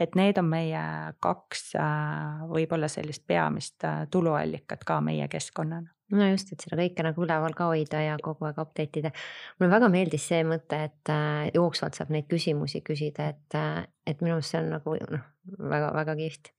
[0.00, 0.80] Et need on meie
[1.24, 1.74] kaks
[2.50, 7.70] võib-olla sellist peamist tuluallikat ka meie keskkonnana no just, et seda kõike nagu üleval ka
[7.72, 9.14] hoida ja kogu aeg update ida.
[9.58, 11.14] mulle väga meeldis see mõte, et
[11.54, 13.58] jooksvalt saab neid küsimusi küsida, et,
[14.06, 15.26] et minu arust see on nagu noh,
[15.58, 16.54] väga-väga kihvt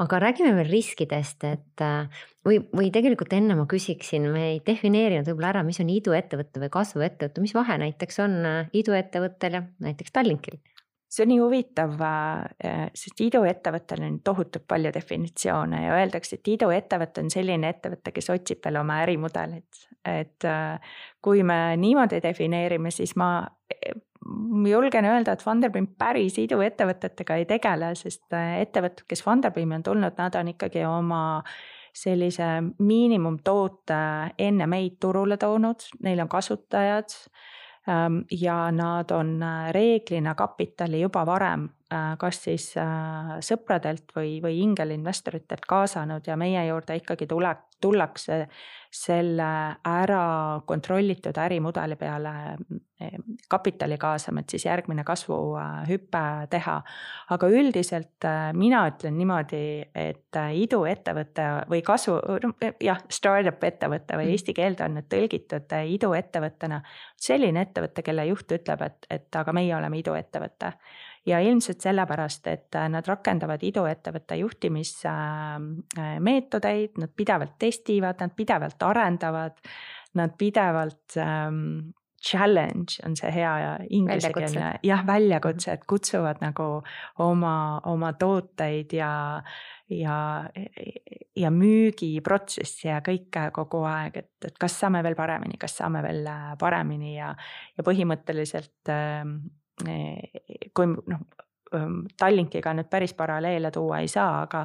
[0.00, 5.28] aga räägime veel riskidest, et äh, või, või tegelikult enne ma küsiksin, me ei defineerinud
[5.30, 10.14] võib-olla ära, mis on iduettevõte või kasvuettevõte, mis vahe näiteks on äh, iduettevõttel ja näiteks
[10.14, 10.58] Tallinkil?
[11.14, 17.22] See on nii huvitav, äh, sest iduettevõttel on tohutult palju definitsioone ja öeldakse, et iduettevõte
[17.22, 19.86] on selline ettevõte, kes otsib veel oma ärimudelit.
[20.04, 20.44] et
[21.24, 23.46] kui me niimoodi defineerime, siis ma
[24.68, 30.18] julgen öelda, et Funderbeam päris iduettevõtetega ei tegele, sest äh, ettevõtted, kes Funderbeami on tulnud,
[30.18, 31.42] nad on ikkagi oma
[31.94, 32.46] sellise
[32.82, 33.98] miinimumtoote
[34.42, 37.14] enne meid turule toonud, neil on kasutajad
[38.30, 41.68] ja nad on äh, reeglina kapitali juba varem
[42.18, 42.64] kas siis
[43.44, 47.52] sõpradelt või, või ingelinvestoritelt kaasanud ja meie juurde ikkagi tule,
[47.84, 48.46] tullakse
[48.94, 49.50] selle
[49.84, 50.24] ära
[50.66, 52.32] kontrollitud ärimudeli peale
[53.00, 53.16] eh,
[53.50, 56.76] kapitali kaasama, et siis järgmine kasvuhüpe teha.
[57.34, 59.64] aga üldiselt eh, mina ütlen niimoodi,
[59.94, 62.20] et iduettevõte või kasvu,
[62.82, 64.36] jah, startup ettevõte või mm.
[64.36, 66.82] eesti keelde on nüüd tõlgitud iduettevõttena.
[67.20, 70.72] selline ettevõte, kelle juht ütleb, et, et aga meie oleme iduettevõte
[71.26, 79.56] ja ilmselt sellepärast, et äh, nad rakendavad iduettevõtte juhtimismeetodeid, nad pidevalt testivad, nad pidevalt arendavad,
[80.14, 81.94] nad pidevalt ähm,
[82.24, 83.52] challenge on see hea
[83.92, 86.68] inglisekeelne, jah, väljakutse, et kutsuvad nagu
[87.24, 87.56] oma,
[87.90, 89.10] oma tooteid ja,
[89.92, 90.18] ja,
[91.36, 96.30] ja müügiprotsessi ja kõike kogu aeg, et, et kas saame veel paremini, kas saame veel
[96.60, 97.34] paremini ja,
[97.76, 99.36] ja põhimõtteliselt ähm,
[99.82, 101.24] kui noh,
[102.20, 104.60] Tallinkiga nüüd päris paralleele tuua ei saa, aga,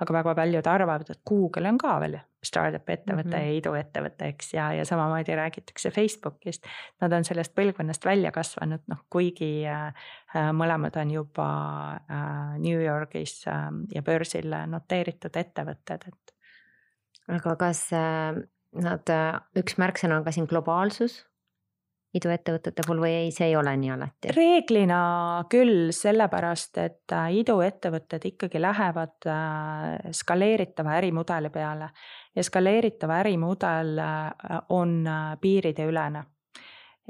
[0.00, 3.50] aga väga paljud arvavad, et Google on ka veel startup ettevõte mm -hmm.
[3.50, 6.66] ja iduettevõte, eks, ja, ja samamoodi räägitakse Facebookist.
[7.00, 9.92] Nad on sellest põlvkonnast välja kasvanud, noh kuigi äh,
[10.52, 11.48] mõlemad on juba
[12.10, 16.34] äh, New Yorgis äh, ja börsil noteeritud ettevõtted, et.
[17.28, 18.42] aga kas äh,
[18.72, 21.24] nad, äh, üks märksõna on ka siin globaalsus
[22.14, 24.32] iduettevõtete puhul või ei, see ei ole nii alati?
[24.36, 24.98] reeglina
[25.50, 31.90] küll, sellepärast et äh, iduettevõtted ikkagi lähevad äh, skaleeritava ärimudeli peale
[32.34, 35.02] ja skaleeritav ärimudel äh, on
[35.40, 36.24] piirideülene.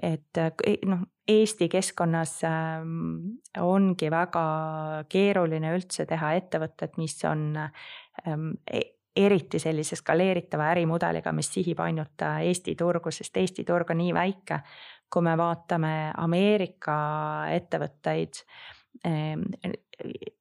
[0.02, 0.40] et
[0.86, 4.42] noh, Eesti keskkonnas ähm, ongi väga
[5.08, 12.24] keeruline üldse teha ettevõtet, mis on ähm, e-, eriti sellise skaleeritava ärimudeliga, mis sihib ainult
[12.42, 14.58] Eesti turgu, sest Eesti turg on nii väike.
[15.10, 16.96] Kui me vaatame Ameerika
[17.54, 18.40] ettevõtteid,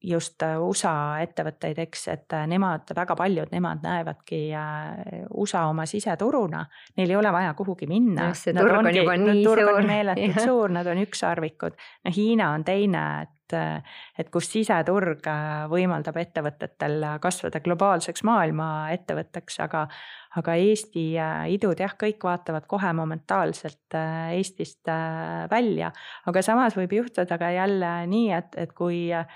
[0.03, 0.93] just USA
[1.23, 4.41] ettevõtteid, eks, et nemad, väga paljud, nemad näevadki
[5.37, 6.63] USA oma siseturuna,
[6.97, 8.31] neil ei ole vaja kuhugi minna.
[8.33, 9.85] turg on juba nii suur.
[9.87, 11.77] meeletult suur, nad on ükssarvikud.
[12.05, 13.57] no Hiina on teine, et,
[14.17, 15.29] et kus siseturg
[15.69, 19.87] võimaldab ettevõtetel kasvada globaalseks maailma ettevõtteks, aga
[20.39, 21.03] aga Eesti
[21.53, 25.91] idud jah, kõik vaatavad kohe momentaalselt äh, Eestist äh, välja,
[26.29, 29.27] aga samas võib juhtuda ka jälle nii, et, et kui äh,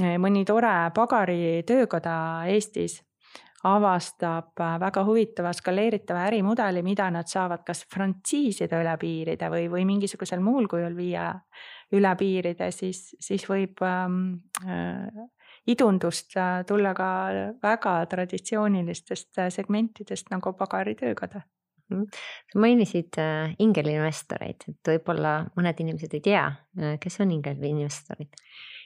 [0.00, 2.14] mõni tore pagaritöökoda
[2.50, 2.98] Eestis
[3.64, 10.42] avastab väga huvitava skaleeritava ärimudeli, mida nad saavad kas frantsiisida üle piiride või, või mingisugusel
[10.44, 11.30] muul kujul viia
[11.94, 14.34] üle piiride, siis, siis võib ähm,
[15.66, 16.36] idundust
[16.68, 17.08] tulla ka
[17.62, 21.40] väga traditsioonilistest äh, segmentidest nagu pagaritöökoda
[21.90, 22.04] mhm.
[22.52, 26.44] sa mainisid äh, ingelinvestoreid, et võib-olla mõned inimesed ei tea,
[26.80, 28.44] äh, kes on ingelinvestorid?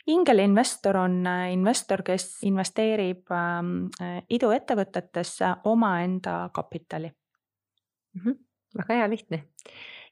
[0.08, 1.20] Ingelinvestor on
[1.52, 3.88] investor, kes investeerib ähm,
[4.30, 8.20] iduettevõtetesse omaenda kapitali mm.
[8.20, 8.38] -hmm.
[8.78, 9.42] väga hea, lihtne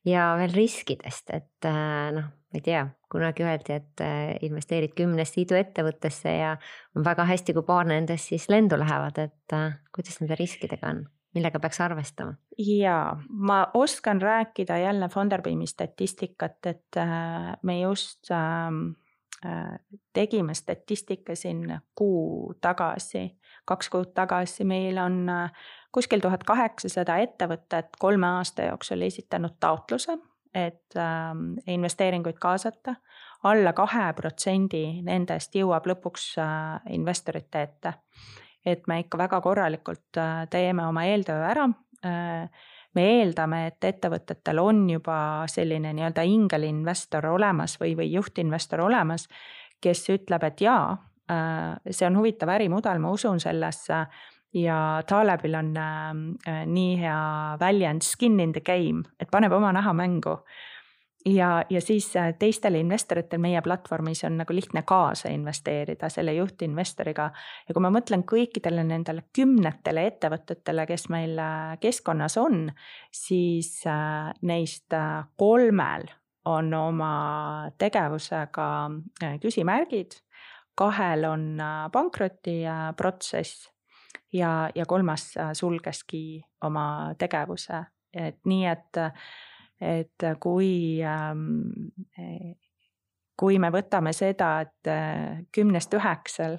[0.07, 1.69] ja veel riskidest, et
[2.15, 6.55] noh, ma ei tea, kunagi öeldi, et äh, investeerid kümnesse iduettevõttesse ja
[6.97, 11.05] on väga hästi, kui paar nendest siis lendu lähevad, et äh, kuidas nende riskidega on?
[11.37, 12.39] millega peaks arvestama?
[12.59, 18.95] jaa, ma oskan rääkida jälle Funderbeami statistikat, et äh, me just ähm,
[20.13, 23.27] tegime statistika siin kuu tagasi,
[23.69, 25.29] kaks kuud tagasi, meil on
[25.93, 30.17] kuskil tuhat kaheksasada ettevõtet kolme aasta jooksul esitanud taotluse
[30.57, 31.35] et äh,
[31.67, 32.95] investeeringuid kaasata
[33.47, 37.93] alla kahe protsendi nendest jõuab lõpuks äh, investorite ette.
[38.67, 41.69] et me ikka väga korralikult äh, teeme oma eeltöö ära
[42.05, 42.49] äh,.
[42.97, 45.19] Me eeldame, et ettevõtetel on juba
[45.51, 49.29] selline nii-öelda ingelinvestor olemas või, või juhtinvestor olemas,
[49.81, 50.97] kes ütleb, et jaa,
[51.31, 54.07] äh, see on huvitav ärimudel, ma usun sellesse
[54.57, 57.21] ja Talebil on äh, nii hea
[57.61, 60.41] väljend skin in the game, et paneb oma naha mängu.
[61.27, 67.31] Ja, ja siis äh, teistel investoritel meie platvormis on nagu lihtne kaasa investeerida selle juhtinvestoriga.
[67.69, 72.71] ja kui ma mõtlen kõikidele nendele kümnetele ettevõtetele, kes meil äh, keskkonnas on,
[73.13, 74.95] siis äh, neist
[75.37, 76.07] kolmel
[76.47, 78.69] on oma tegevusega
[79.43, 80.21] küsimärgid
[80.77, 81.57] kahel on
[81.93, 83.71] pankrotiprotsess
[84.33, 87.81] ja, ja kolmas sulgeski oma tegevuse,
[88.13, 89.01] et nii, et,
[89.81, 91.91] et kui, ähm,
[93.37, 96.59] kui me võtame seda, et äh, kümnest üheksal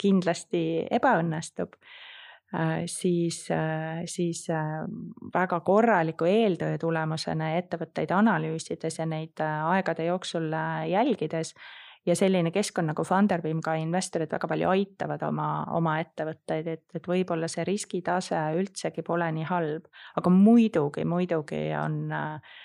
[0.00, 1.76] kindlasti ebaõnnestub,
[2.54, 3.42] äh, siis,
[4.12, 4.46] siis
[5.34, 10.52] väga korraliku eeltöö tulemusena ettevõtteid analüüsides ja neid aegade jooksul
[10.90, 11.54] jälgides
[12.06, 17.08] ja selline keskkond nagu Funderbeam ka investorid väga palju aitavad oma, oma ettevõtteid, et, et
[17.08, 19.88] võib-olla see riskitase üldsegi pole nii halb.
[20.16, 22.58] aga muidugi, muidugi on äh,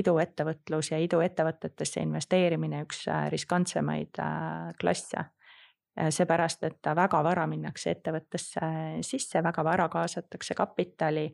[0.00, 5.30] iduettevõtlus ja iduettevõtetesse investeerimine üks äh, riskantsemaid äh, klasse
[6.00, 8.60] seepärast, et väga vara minnakse ettevõttesse
[9.04, 11.26] sisse, väga vara kaasatakse kapitali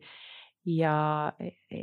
[0.67, 1.31] ja,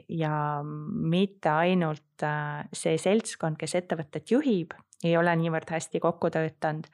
[0.08, 2.24] ja mitte ainult
[2.72, 4.74] see seltskond, kes ettevõtet juhib,
[5.04, 6.88] ei ole niivõrd hästi kokku töötanud.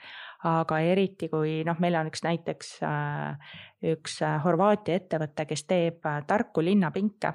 [0.45, 3.57] aga eriti kui noh, meil on üks näiteks äh,
[3.93, 7.33] üks äh, Horvaatia ettevõte, kes teeb äh, tarku linnapinke.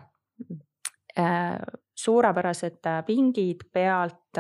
[1.96, 4.40] suurepärased pingid pealt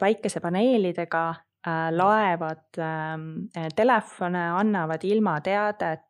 [0.00, 1.22] päikesepaneelidega
[1.90, 3.30] laevad ähm,
[3.76, 6.02] telefone, annavad ilmateadet,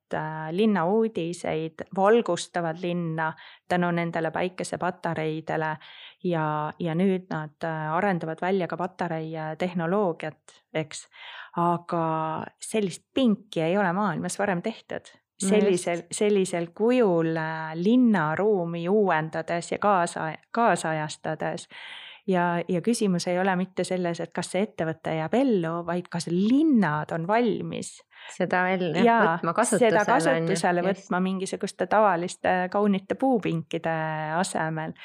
[0.51, 3.33] linna uudiseid, valgustavad linna
[3.69, 5.71] tänu nendele päikesepatareidele
[6.25, 6.47] ja,
[6.79, 11.07] ja nüüd nad äh, arendavad välja ka patarei tehnoloogiat, eks.
[11.57, 12.07] aga
[12.61, 20.33] sellist pinki ei ole maailmas varem tehtud sellisel, sellisel kujul äh, linnaruumi uuendades ja kaasa,
[20.51, 21.69] kaasajastades
[22.27, 26.29] ja, ja küsimus ei ole mitte selles, et kas see ettevõte jääb ellu, vaid kas
[26.33, 27.97] linnad on valmis
[28.35, 29.93] seda veel jah, võtma kasutusele.
[29.93, 33.97] seda kasutusele võtma mingisuguste tavaliste kaunite puupinkide
[34.39, 34.97] asemel.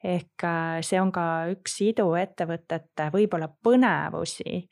[0.00, 4.62] Ehk äh, see on ka üks iduettevõtete võib-olla põnevusi,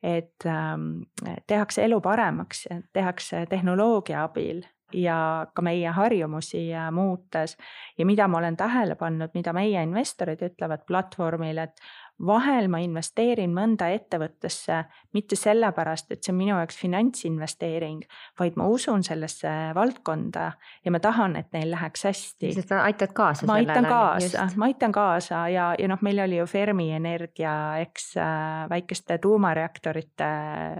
[0.00, 1.02] et ähm,
[1.44, 2.64] tehakse elu paremaks,
[2.96, 4.62] tehakse tehnoloogia abil
[4.92, 7.56] ja ka meie harjumusi muutes.
[7.98, 11.80] ja mida ma olen tähele pannud, mida meie investorid ütlevad platvormil, et
[12.26, 14.80] vahel ma investeerin mõnda ettevõttesse
[15.14, 18.02] mitte sellepärast, et see on minu jaoks finantsinvesteering,
[18.40, 20.48] vaid ma usun sellesse valdkonda
[20.84, 22.52] ja ma tahan, et neil läheks hästi.
[22.60, 23.46] sa aitad kaasa.
[23.46, 27.54] ma aitan kaasa, ma aitan kaasa ja, ja noh, meil oli ju Fermi Energia,
[27.84, 30.30] eks äh, väikeste tuumareaktorite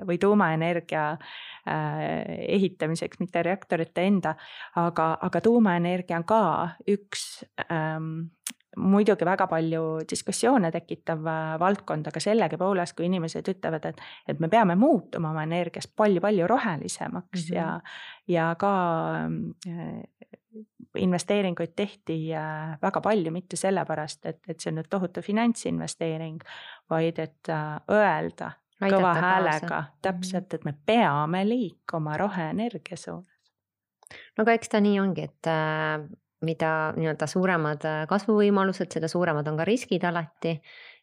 [0.08, 2.24] või tuumaenergia äh,
[2.58, 4.34] ehitamiseks, mitte reaktorite enda,
[4.76, 6.42] aga, aga tuumaenergia on ka
[6.88, 8.28] üks ähm,
[8.78, 14.50] muidugi väga palju diskussioone tekitav äh, valdkond, aga sellegipoolest, kui inimesed ütlevad, et, et me
[14.52, 17.56] peame muutuma oma energiast palju-palju rohelisemaks mm -hmm.
[17.56, 17.80] ja,
[18.28, 18.72] ja ka
[19.66, 20.62] äh,
[20.94, 26.40] investeeringuid tehti äh, väga palju, mitte sellepärast, et, et see on nüüd tohutu finantsinvesteering,
[26.90, 27.52] vaid et
[27.90, 29.90] öelda Aidata kõva häälega mhm.
[30.02, 33.34] täpselt, et me peame liikuma roheenergia suunas.
[34.36, 35.46] no aga eks ta nii ongi, et
[36.44, 40.60] mida nii-öelda suuremad äh, kasvuvõimalused, seda suuremad on ka riskid alati.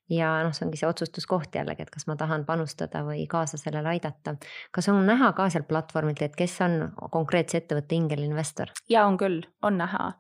[0.10, 3.90] ja noh, see ongi see otsustuskoht jällegi, et kas ma tahan panustada või kaasa sellele
[3.96, 4.36] aidata.
[4.72, 8.72] kas on näha ka sealt platvormilt, et kes on konkreetse ettevõtte ingelinvestor?
[8.90, 10.12] ja on küll, on näha,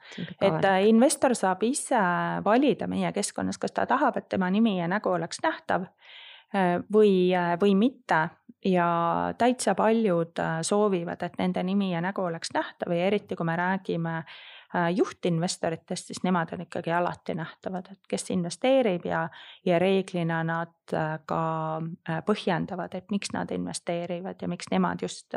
[0.41, 2.01] et äh, investor saab ise
[2.45, 7.32] valida meie keskkonnas, kas ta tahab, et tema nimi ja nägu oleks nähtav äh, või,
[7.61, 8.28] või mitte
[8.66, 8.89] ja
[9.38, 14.24] täitsa paljud soovivad, et nende nimi ja nägu oleks nähtav ja eriti, kui me räägime
[14.24, 14.54] Äh,
[14.95, 19.30] juhtinvestoritest, siis nemad on ikkagi alati nähtavad, et kes investeerib ja,
[19.66, 21.41] ja reeglina nad äh, ka
[21.78, 25.34] äh, põhjendavad, et miks nad investeerivad ja miks nemad just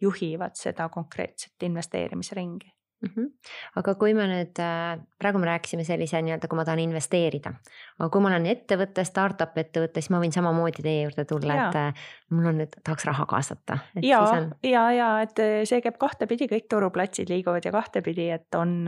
[0.00, 3.10] juhivad seda konkreetset investeerimisringi mm.
[3.10, 3.30] -hmm.
[3.76, 7.52] aga kui me nüüd, äh, praegu me rääkisime sellise nii-öelda, kui ma tahan investeerida,
[7.98, 11.78] aga kui ma olen ettevõte, startup ettevõte, siis ma võin samamoodi teie juurde tulla, et
[11.80, 13.78] äh, mul on nüüd, tahaks raha kaasata.
[14.02, 18.54] ja on..., ja, ja et äh, see käib kahtepidi, kõik turuplatsid liiguvad ja kahtepidi, et
[18.58, 18.86] on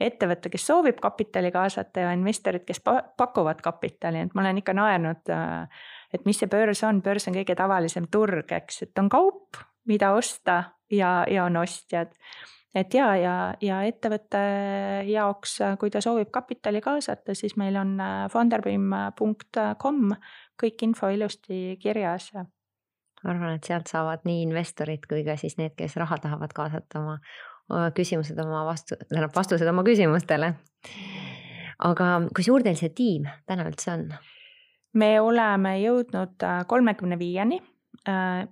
[0.00, 2.82] ettevõte, kes soovib kapitali kaasata ja investorid, kes
[3.16, 5.34] pakuvad kapitali, et ma olen ikka naernud
[6.12, 10.12] et mis see börs on, börs on kõige tavalisem turg, eks, et on kaup, mida
[10.16, 12.14] osta ja, ja on ostjad
[12.76, 14.40] et ja, ja, ja ettevõtte
[15.08, 20.12] jaoks, kui ta soovib kapitali kaasata, siis meil on äh, funderbeam.com
[20.60, 22.30] kõik info ilusti kirjas.
[22.36, 27.00] ma arvan, et sealt saavad nii investorid kui ka siis need, kes raha tahavad kaasata
[27.00, 27.18] oma,
[27.70, 30.52] oma küsimused oma vastu, tähendab vastused oma küsimustele.
[31.78, 34.10] aga kui suur teil see tiim täna üldse on?
[34.96, 37.62] me oleme jõudnud äh, kolmekümne viieni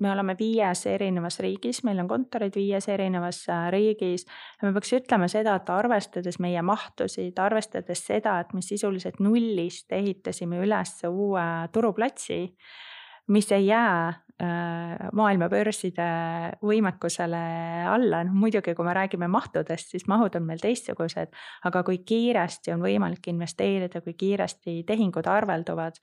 [0.00, 4.26] me oleme viies erinevas riigis, meil on kontorid viies erinevas äh, riigis.
[4.62, 10.60] me peaks ütlema seda, et arvestades meie mahtusid, arvestades seda, et me sisuliselt nullist ehitasime
[10.64, 12.40] üles uue turuplatsi,
[13.28, 16.08] mis ei jää äh, maailmabörside
[16.64, 17.44] võimekusele
[17.88, 21.32] alla, noh muidugi, kui me räägime mahtudest, siis mahud on meil teistsugused,
[21.64, 26.02] aga kui kiiresti on võimalik investeerida, kui kiiresti tehingud arvelduvad,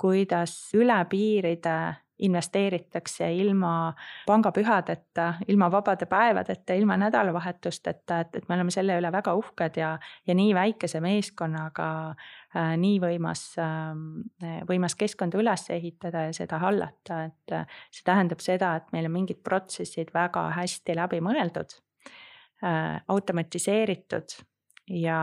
[0.00, 1.76] kuidas üle piiride
[2.18, 3.94] investeeritakse ilma
[4.26, 9.92] pangapühadeta, ilma vabade päevadeta, ilma nädalavahetusteta, et, et me oleme selle üle väga uhked ja,
[10.26, 17.22] ja nii väikese meeskonnaga äh, nii võimas äh,, võimas keskkonda üles ehitada ja seda hallata,
[17.28, 21.78] et äh, see tähendab seda, et meil on mingid protsessid väga hästi läbi mõeldud
[22.64, 24.38] äh,, automatiseeritud
[24.90, 25.20] ja,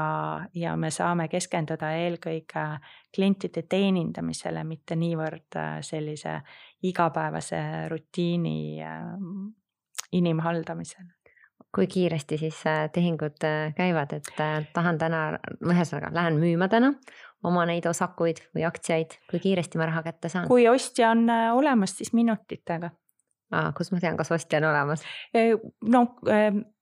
[0.53, 2.65] ja me saame keskenduda eelkõige
[3.15, 6.39] klientide teenindamisele, mitte niivõrd äh, sellise
[6.83, 7.59] igapäevase
[7.91, 9.51] rutiini ähm,
[10.11, 11.11] inimhaldamisele
[11.73, 14.27] kui kiiresti siis äh, tehingud äh, käivad, et
[14.73, 15.21] tahan täna,
[15.65, 16.93] ühesõnaga lähen müüma täna
[17.43, 20.47] oma neid osakuid või aktsiaid, kui kiiresti ma raha kätte saan?
[20.47, 21.25] kui ostja on
[21.57, 22.91] olemas, siis minutitega
[23.51, 23.71] ah,.
[23.77, 25.05] kus ma tean, kas ostja on olemas?
[25.95, 26.05] no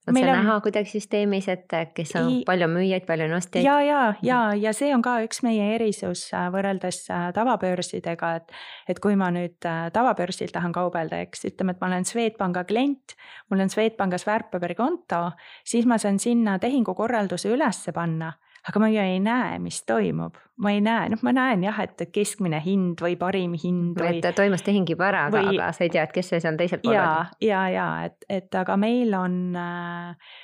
[0.08, 0.32] on see on...
[0.34, 3.66] näha kuidagi süsteemis, et kes on, palju on müüjaid, palju on ostjaid?
[3.66, 8.56] ja, ja, ja, ja see on ka üks meie erisus äh, võrreldes äh, tavabörsidega, et,
[8.90, 13.16] et kui ma nüüd äh, tavabörsil tahan kaubelda, eks ütleme, et ma olen Swedbanka klient,
[13.52, 15.28] mul on Swedbankis väärtpaberikonto,
[15.68, 18.34] siis ma saan sinna tehingukorralduse ülesse panna
[18.70, 22.04] aga ma ju ei näe, mis toimub, ma ei näe, noh, ma näen jah, et
[22.14, 23.98] keskmine hind või parim hind.
[23.98, 26.60] või et toimus tehing juba ära aga, aga sa ei tea, et kes see seal
[26.60, 27.36] teisel pool ja, on.
[27.48, 30.38] ja, ja et, et aga meil on äh,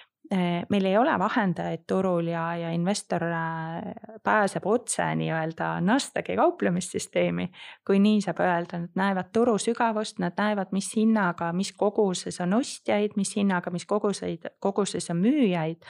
[0.69, 3.93] meil ei ole vahendajaid turul ja, ja investor äh,
[4.23, 7.47] pääseb otse nii-öelda Nasdaqi kauplemissüsteemi,
[7.87, 12.57] kui nii saab öelda, nad näevad turu sügavust, nad näevad, mis hinnaga, mis koguses on
[12.57, 15.85] ostjaid, mis hinnaga, mis koguseid, koguses on müüjaid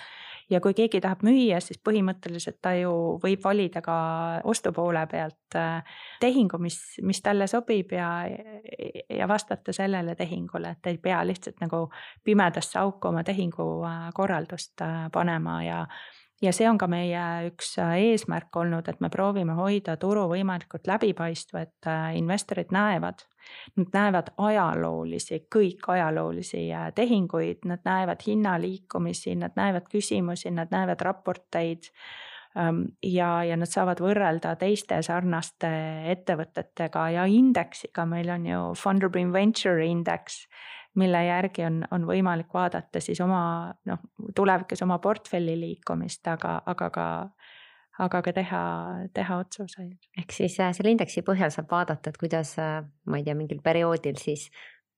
[0.50, 2.92] ja kui keegi tahab müüa, siis põhimõtteliselt ta ju
[3.24, 3.96] võib valida ka
[4.48, 8.10] ostupoole pealt äh, tehingu, mis, mis talle sobib ja,
[9.10, 11.88] ja vastata sellele tehingule, et ei pea lihtsalt nagu
[12.24, 15.82] pimedasse auku oma tehingu äh, korraldust äh, panema ja
[16.42, 21.64] ja see on ka meie üks eesmärk olnud, et me proovime hoida turu võimalikult läbipaistva,
[21.66, 23.24] et investorid näevad.
[23.78, 31.92] Nad näevad ajaloolisi, kõik ajaloolisi tehinguid, nad näevad hinnaliikumisi, nad näevad küsimusi, nad näevad raporteid
[32.58, 35.70] Ähm, ja, ja nad saavad võrrelda teiste sarnaste
[36.14, 40.46] ettevõtetega ja indeksiga, meil on ju Funderbeam Venture Index,
[40.98, 43.42] mille järgi on, on võimalik vaadata siis oma
[43.86, 44.02] noh,
[44.36, 47.08] tulevikus oma portfelli liikumist, aga, aga ka
[48.04, 48.64] aga ka teha,
[49.14, 49.96] teha otsuseid.
[50.22, 53.64] ehk siis äh, selle indeksi põhjal saab vaadata, et kuidas, äh, ma ei tea, mingil
[53.66, 54.50] perioodil siis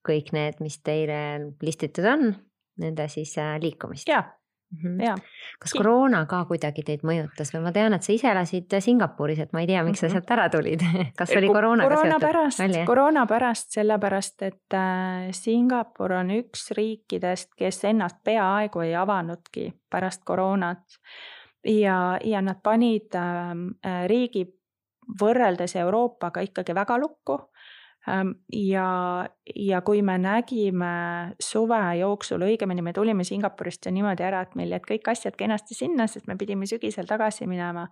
[0.08, 1.22] kõik need, mis teile
[1.64, 2.34] listitud on,
[2.80, 4.10] nende siis äh, liikumist.
[4.10, 4.24] jaa
[4.72, 4.78] mm.
[4.84, 5.06] -hmm.
[5.06, 5.16] Ja.
[5.60, 9.54] kas koroona ka kuidagi teid mõjutas või ma tean, et sa ise elasid Singapuris, et
[9.54, 10.12] ma ei tea, miks mm -hmm.
[10.12, 10.84] sa sealt ära tulid
[11.20, 14.80] kas oli koroonaga koroona pärast, koroona pärast, sellepärast et
[15.32, 20.84] Singapur on üks riikidest, kes ennast peaaegu ei avanudki pärast koroonat.
[21.64, 24.45] Ja, ja nad panid ähm, äh, riigi
[25.20, 27.39] võrreldes Euroopaga ikkagi väga lukku.
[28.07, 30.93] Ehm, ja, ja kui me nägime
[31.43, 35.76] suve jooksul, õigemini me tulime Singapurist ju niimoodi ära, et meil jäid kõik asjad kenasti
[35.76, 37.89] sinna, sest me pidime sügisel tagasi minema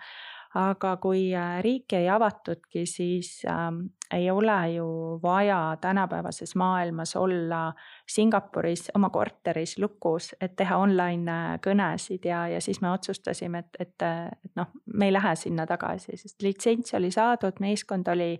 [0.58, 4.88] aga kui äh, riiki ei avatudki, siis ähm, ei ole ju
[5.24, 7.74] vaja tänapäevases maailmas olla
[8.10, 13.78] Singapuris oma korteris lukus, et teha online äh, kõnesid ja, ja siis me otsustasime, et,
[13.80, 14.08] et,
[14.46, 18.34] et noh, me ei lähe sinna tagasi, sest litsents oli saadud, meeskond oli,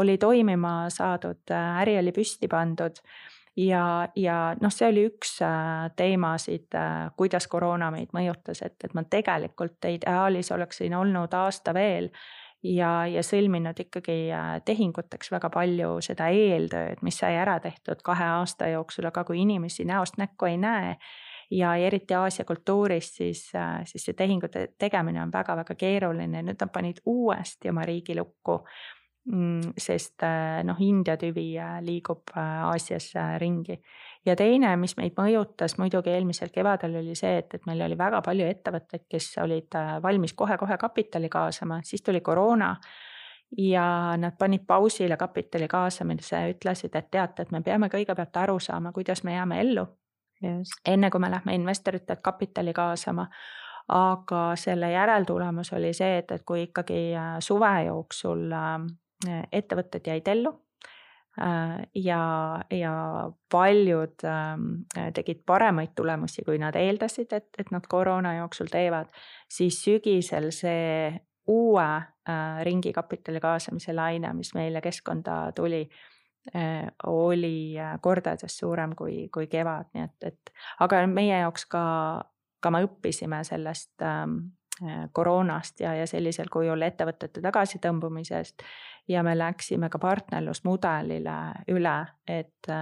[0.00, 3.00] oli toimima saadud, äh, äri oli püsti pandud
[3.56, 8.94] ja, ja noh, see oli üks äh, teemasid, äh, kuidas koroona meid mõjutas, et, et
[8.94, 12.10] ma tegelikult ideaalis oleksin olnud aasta veel
[12.64, 18.32] ja, ja sõlminud ikkagi äh, tehinguteks väga palju seda eeltööd, mis sai ära tehtud kahe
[18.40, 20.96] aasta jooksul, aga kui inimesi näost näkku ei näe
[21.54, 23.46] ja eriti Aasia kultuuris, siis,
[23.84, 28.62] siis see tehingute tegemine on väga-väga keeruline, nüüd nad panid uuesti oma riigi lukku
[29.24, 33.78] sest äh, noh, India tüvi äh, liigub äh, Aasias ringi.
[34.26, 38.20] ja teine, mis meid mõjutas muidugi eelmisel kevadel, oli see, et, et meil oli väga
[38.24, 42.74] palju ettevõtteid, kes olid valmis kohe-kohe kapitali kaasama, siis tuli koroona
[43.58, 43.86] ja
[44.20, 49.24] nad panid pausile kapitali kaasamise, ütlesid, et teate, et me peame kõigepealt aru saama, kuidas
[49.24, 49.86] me jääme ellu.
[50.86, 53.30] enne kui me lähme investoritelt kapitali kaasama
[53.88, 58.52] aga selle järeltulemus oli see, et, et kui ikkagi suve jooksul
[59.52, 60.52] ettevõtted jäid ellu
[61.40, 62.22] äh, ja,
[62.70, 62.94] ja
[63.52, 64.70] paljud ähm,
[65.14, 69.12] tegid paremaid tulemusi, kui nad eeldasid, et, et nad koroona jooksul teevad,
[69.50, 71.12] siis sügisel see
[71.46, 75.82] uue äh, ringi kapitali kaasamise laine, mis meile keskkonda tuli,
[76.56, 80.54] äh, oli kordades suurem kui, kui kevad, nii et, et
[80.84, 81.84] aga meie jaoks ka,
[82.60, 84.38] ka me õppisime sellest ähm,
[85.12, 88.64] koroonast ja, ja sellisel kujul ettevõtete tagasitõmbumisest.
[89.08, 91.36] Ja me läksime ka partnerlusmudelile
[91.74, 92.72] üle, et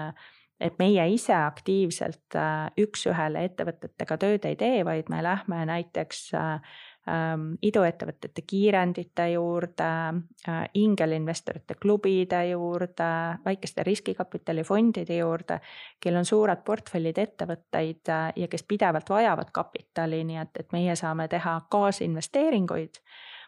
[0.62, 2.36] et meie ise aktiivselt
[2.78, 6.28] üks-ühele ettevõtetega tööd ei tee, vaid me lähme näiteks
[7.09, 9.88] ähm, iduettevõtete kiirendite juurde
[10.48, 13.11] äh,, ingelinvestorite klubide juurde,
[13.44, 15.61] väikeste riskikapitalifondide juurde,
[16.00, 20.96] kellel on suured portfellid ettevõtteid äh, ja kes pidevalt vajavad kapitali, nii et, et meie
[20.96, 23.03] saame teha kaasinvesteeringuid.
[23.03, 23.41] Äh,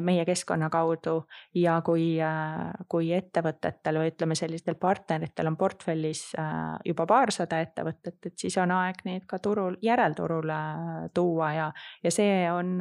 [0.00, 1.24] meie keskkonna kaudu
[1.54, 8.18] ja kui, äh, kui ettevõtetel või ütleme, sellistel partneritel on portfellis äh, juba paarsada ettevõtet,
[8.26, 10.58] et siis on aeg neid ka turul, järelturule
[11.14, 11.68] tuua ja,
[12.04, 12.78] ja see on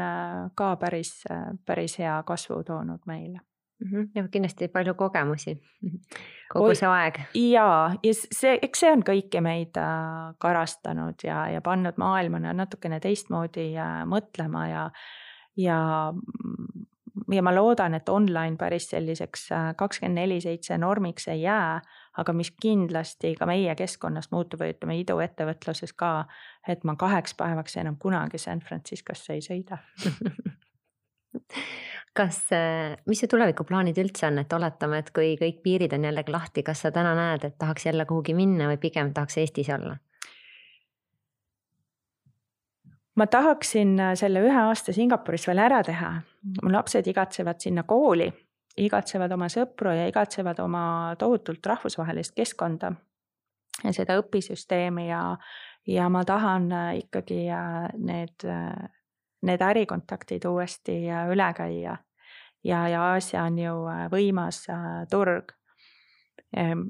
[0.55, 1.23] ka päris,
[1.65, 3.39] päris hea kasvu toonud meile.
[3.81, 4.09] -hmm.
[4.15, 5.55] ja kindlasti palju kogemusi
[6.53, 7.19] kogu Oi, see aeg.
[7.33, 9.79] ja, ja see, eks see on kõiki meid
[10.37, 13.71] karastanud ja, ja pannud maailma natukene teistmoodi
[14.05, 14.91] mõtlema ja
[15.59, 15.79] ja,
[17.31, 21.79] ja ma loodan, et online päris selliseks äh, kakskümmend neli seitse normiks ei jää,
[22.17, 26.13] aga mis kindlasti ka meie keskkonnas muutub ütleme iduettevõtluses ka,
[26.67, 29.83] et ma kaheks päevaks enam kunagi San Franciscosse ei sõida
[32.19, 36.33] kas, äh, mis su tulevikuplaanid üldse on, et oletame, et kui kõik piirid on jällegi
[36.33, 39.97] lahti, kas sa täna näed, et tahaks jälle kuhugi minna või pigem tahaks Eestis olla?
[43.19, 46.11] Ma tahaksin äh, selle ühe aasta Singapuris veel ära teha.
[46.63, 48.29] mu lapsed igatsevad sinna kooli,
[48.79, 50.83] igatsevad oma sõpru ja igatsevad oma
[51.19, 52.93] tohutult rahvusvahelist keskkonda.
[53.83, 55.23] ja seda õpisüsteemi ja,
[55.87, 58.47] ja ma tahan äh, ikkagi äh, need,
[59.41, 61.01] need ärikontaktid uuesti
[61.33, 61.97] üle käia.
[62.63, 63.75] ja, ja Aasia on ju
[64.11, 64.65] võimas
[65.11, 65.53] turg.
[66.57, 66.87] Ehm,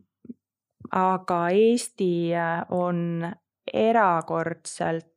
[0.92, 2.32] aga Eesti
[2.70, 3.28] on
[3.74, 5.09] erakordselt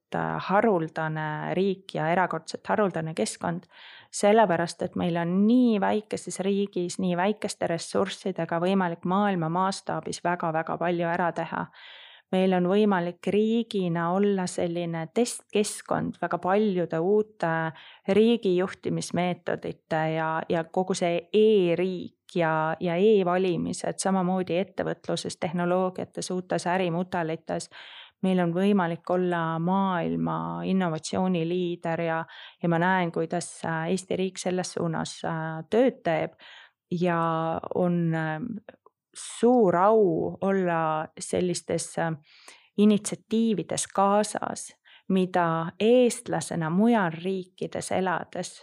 [0.49, 3.67] haruldane riik ja erakordselt haruldane keskkond.
[4.13, 11.09] sellepärast, et meil on nii väikeses riigis, nii väikeste ressurssidega võimalik maailma mastaabis väga-väga palju
[11.09, 11.67] ära teha
[12.33, 17.53] meil on võimalik riigina olla selline testkeskkond väga paljude uute
[18.09, 27.69] riigi juhtimismeetodite ja, ja kogu see e-riik ja, ja e-valimised, samamoodi ettevõtluses, tehnoloogiates, uutes ärimudelites
[28.23, 32.25] meil on võimalik olla maailma innovatsiooniliider ja,
[32.63, 36.39] ja ma näen, kuidas Eesti riik selles suunas äh, tööd teeb
[36.91, 37.19] ja
[37.75, 38.15] on
[39.15, 42.13] suur au olla sellistes äh,
[42.79, 44.77] initsiatiivides kaasas,
[45.09, 48.63] mida eestlasena mujal riikides elades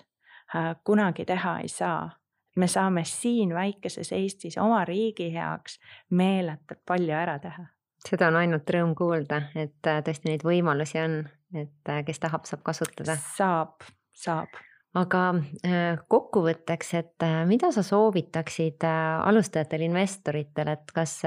[0.55, 2.09] äh, kunagi teha ei saa.
[2.55, 5.79] me saame siin väikeses Eestis oma riigi heaks
[6.09, 7.65] meeletult palju ära teha.
[8.07, 11.21] Seda on ainult rõõm kuulda, et äh, tõesti neid võimalusi on,
[11.57, 13.17] et kes tahab, saab kasutada.
[13.35, 14.59] saab, saab
[14.97, 21.19] aga äh, kokkuvõtteks, et äh, mida sa soovitaksid äh, alustajatele investoritele, et kas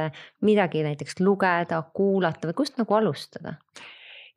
[0.42, 3.56] midagi näiteks lugeda, kuulata või kust nagu alustada?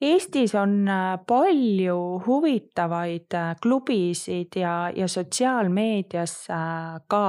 [0.05, 0.89] Eestis on
[1.25, 3.31] palju huvitavaid
[3.63, 6.33] klubisid ja, ja sotsiaalmeedias
[7.07, 7.27] ka,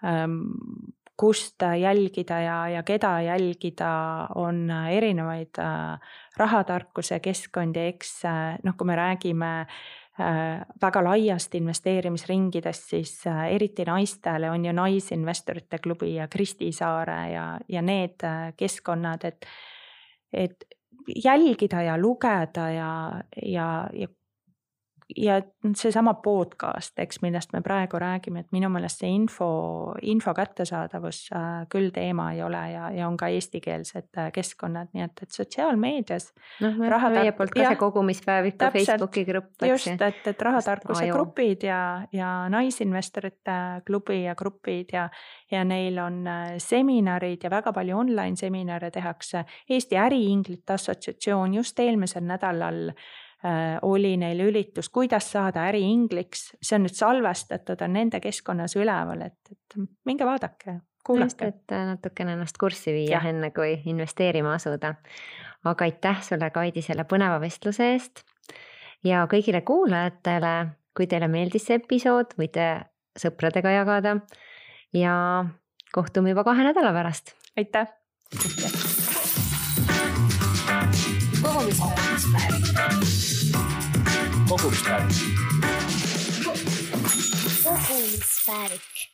[0.00, 0.38] ähm,
[1.22, 3.92] kust jälgida ja, ja keda jälgida,
[4.34, 5.60] on erinevaid
[6.36, 8.16] rahatarkuse keskkondi, eks
[8.66, 9.76] noh, kui me räägime äh,
[10.20, 17.30] Äh, väga laiast investeerimisringidest, siis äh, eriti naistele on ju Naisinvestorite klubi ja Kristi Saare
[17.32, 19.46] ja, ja need äh, keskkonnad, et,
[20.32, 20.66] et
[21.24, 22.90] jälgida ja lugeda ja,
[23.42, 24.08] ja, ja
[25.16, 25.42] ja
[25.76, 29.48] seesama podcast, eks, millest me praegu räägime, et minu meelest see info,
[30.02, 35.04] info kättesaadavus äh, küll teema ei ole ja, ja on ka eestikeelsed äh, keskkonnad, nii
[35.06, 36.28] et, et sotsiaalmeedias.
[36.64, 36.78] noh,
[37.12, 39.66] meie poolt ka see kogumispäeviku Facebooki grupp.
[39.68, 41.80] just, et, et rahatarkuse grupid ja,
[42.12, 45.08] ja naisinvestorite klubi ja grupid ja,
[45.50, 49.44] ja neil on äh, seminarid ja väga palju online seminare tehakse.
[49.68, 52.96] Eesti Äriinglite Assotsiatsioon just eelmisel nädalal Äh,
[53.82, 59.38] oli neil üritus, kuidas saada äriingliks, see on nüüd salvestatud, on nende keskkonnas üleval, et,
[59.50, 60.76] et minge vaadake,
[61.06, 61.48] kuulake.
[61.50, 64.94] et natukene ennast kurssi viia, enne kui investeerima asuda.
[65.64, 68.22] aga aitäh sulle, Kaidi, selle põneva vestluse eest.
[69.04, 70.54] ja kõigile kuulajatele,
[70.94, 72.68] kui teile meeldis see episood, võite
[73.18, 74.16] sõpradega jagada
[74.94, 75.44] ja
[75.92, 77.34] kohtume juba kahe nädala pärast.
[77.56, 77.86] aitäh.
[81.42, 82.51] kogumispäev.
[84.52, 85.02] Kogumispäev.
[87.64, 89.11] kogumispäev.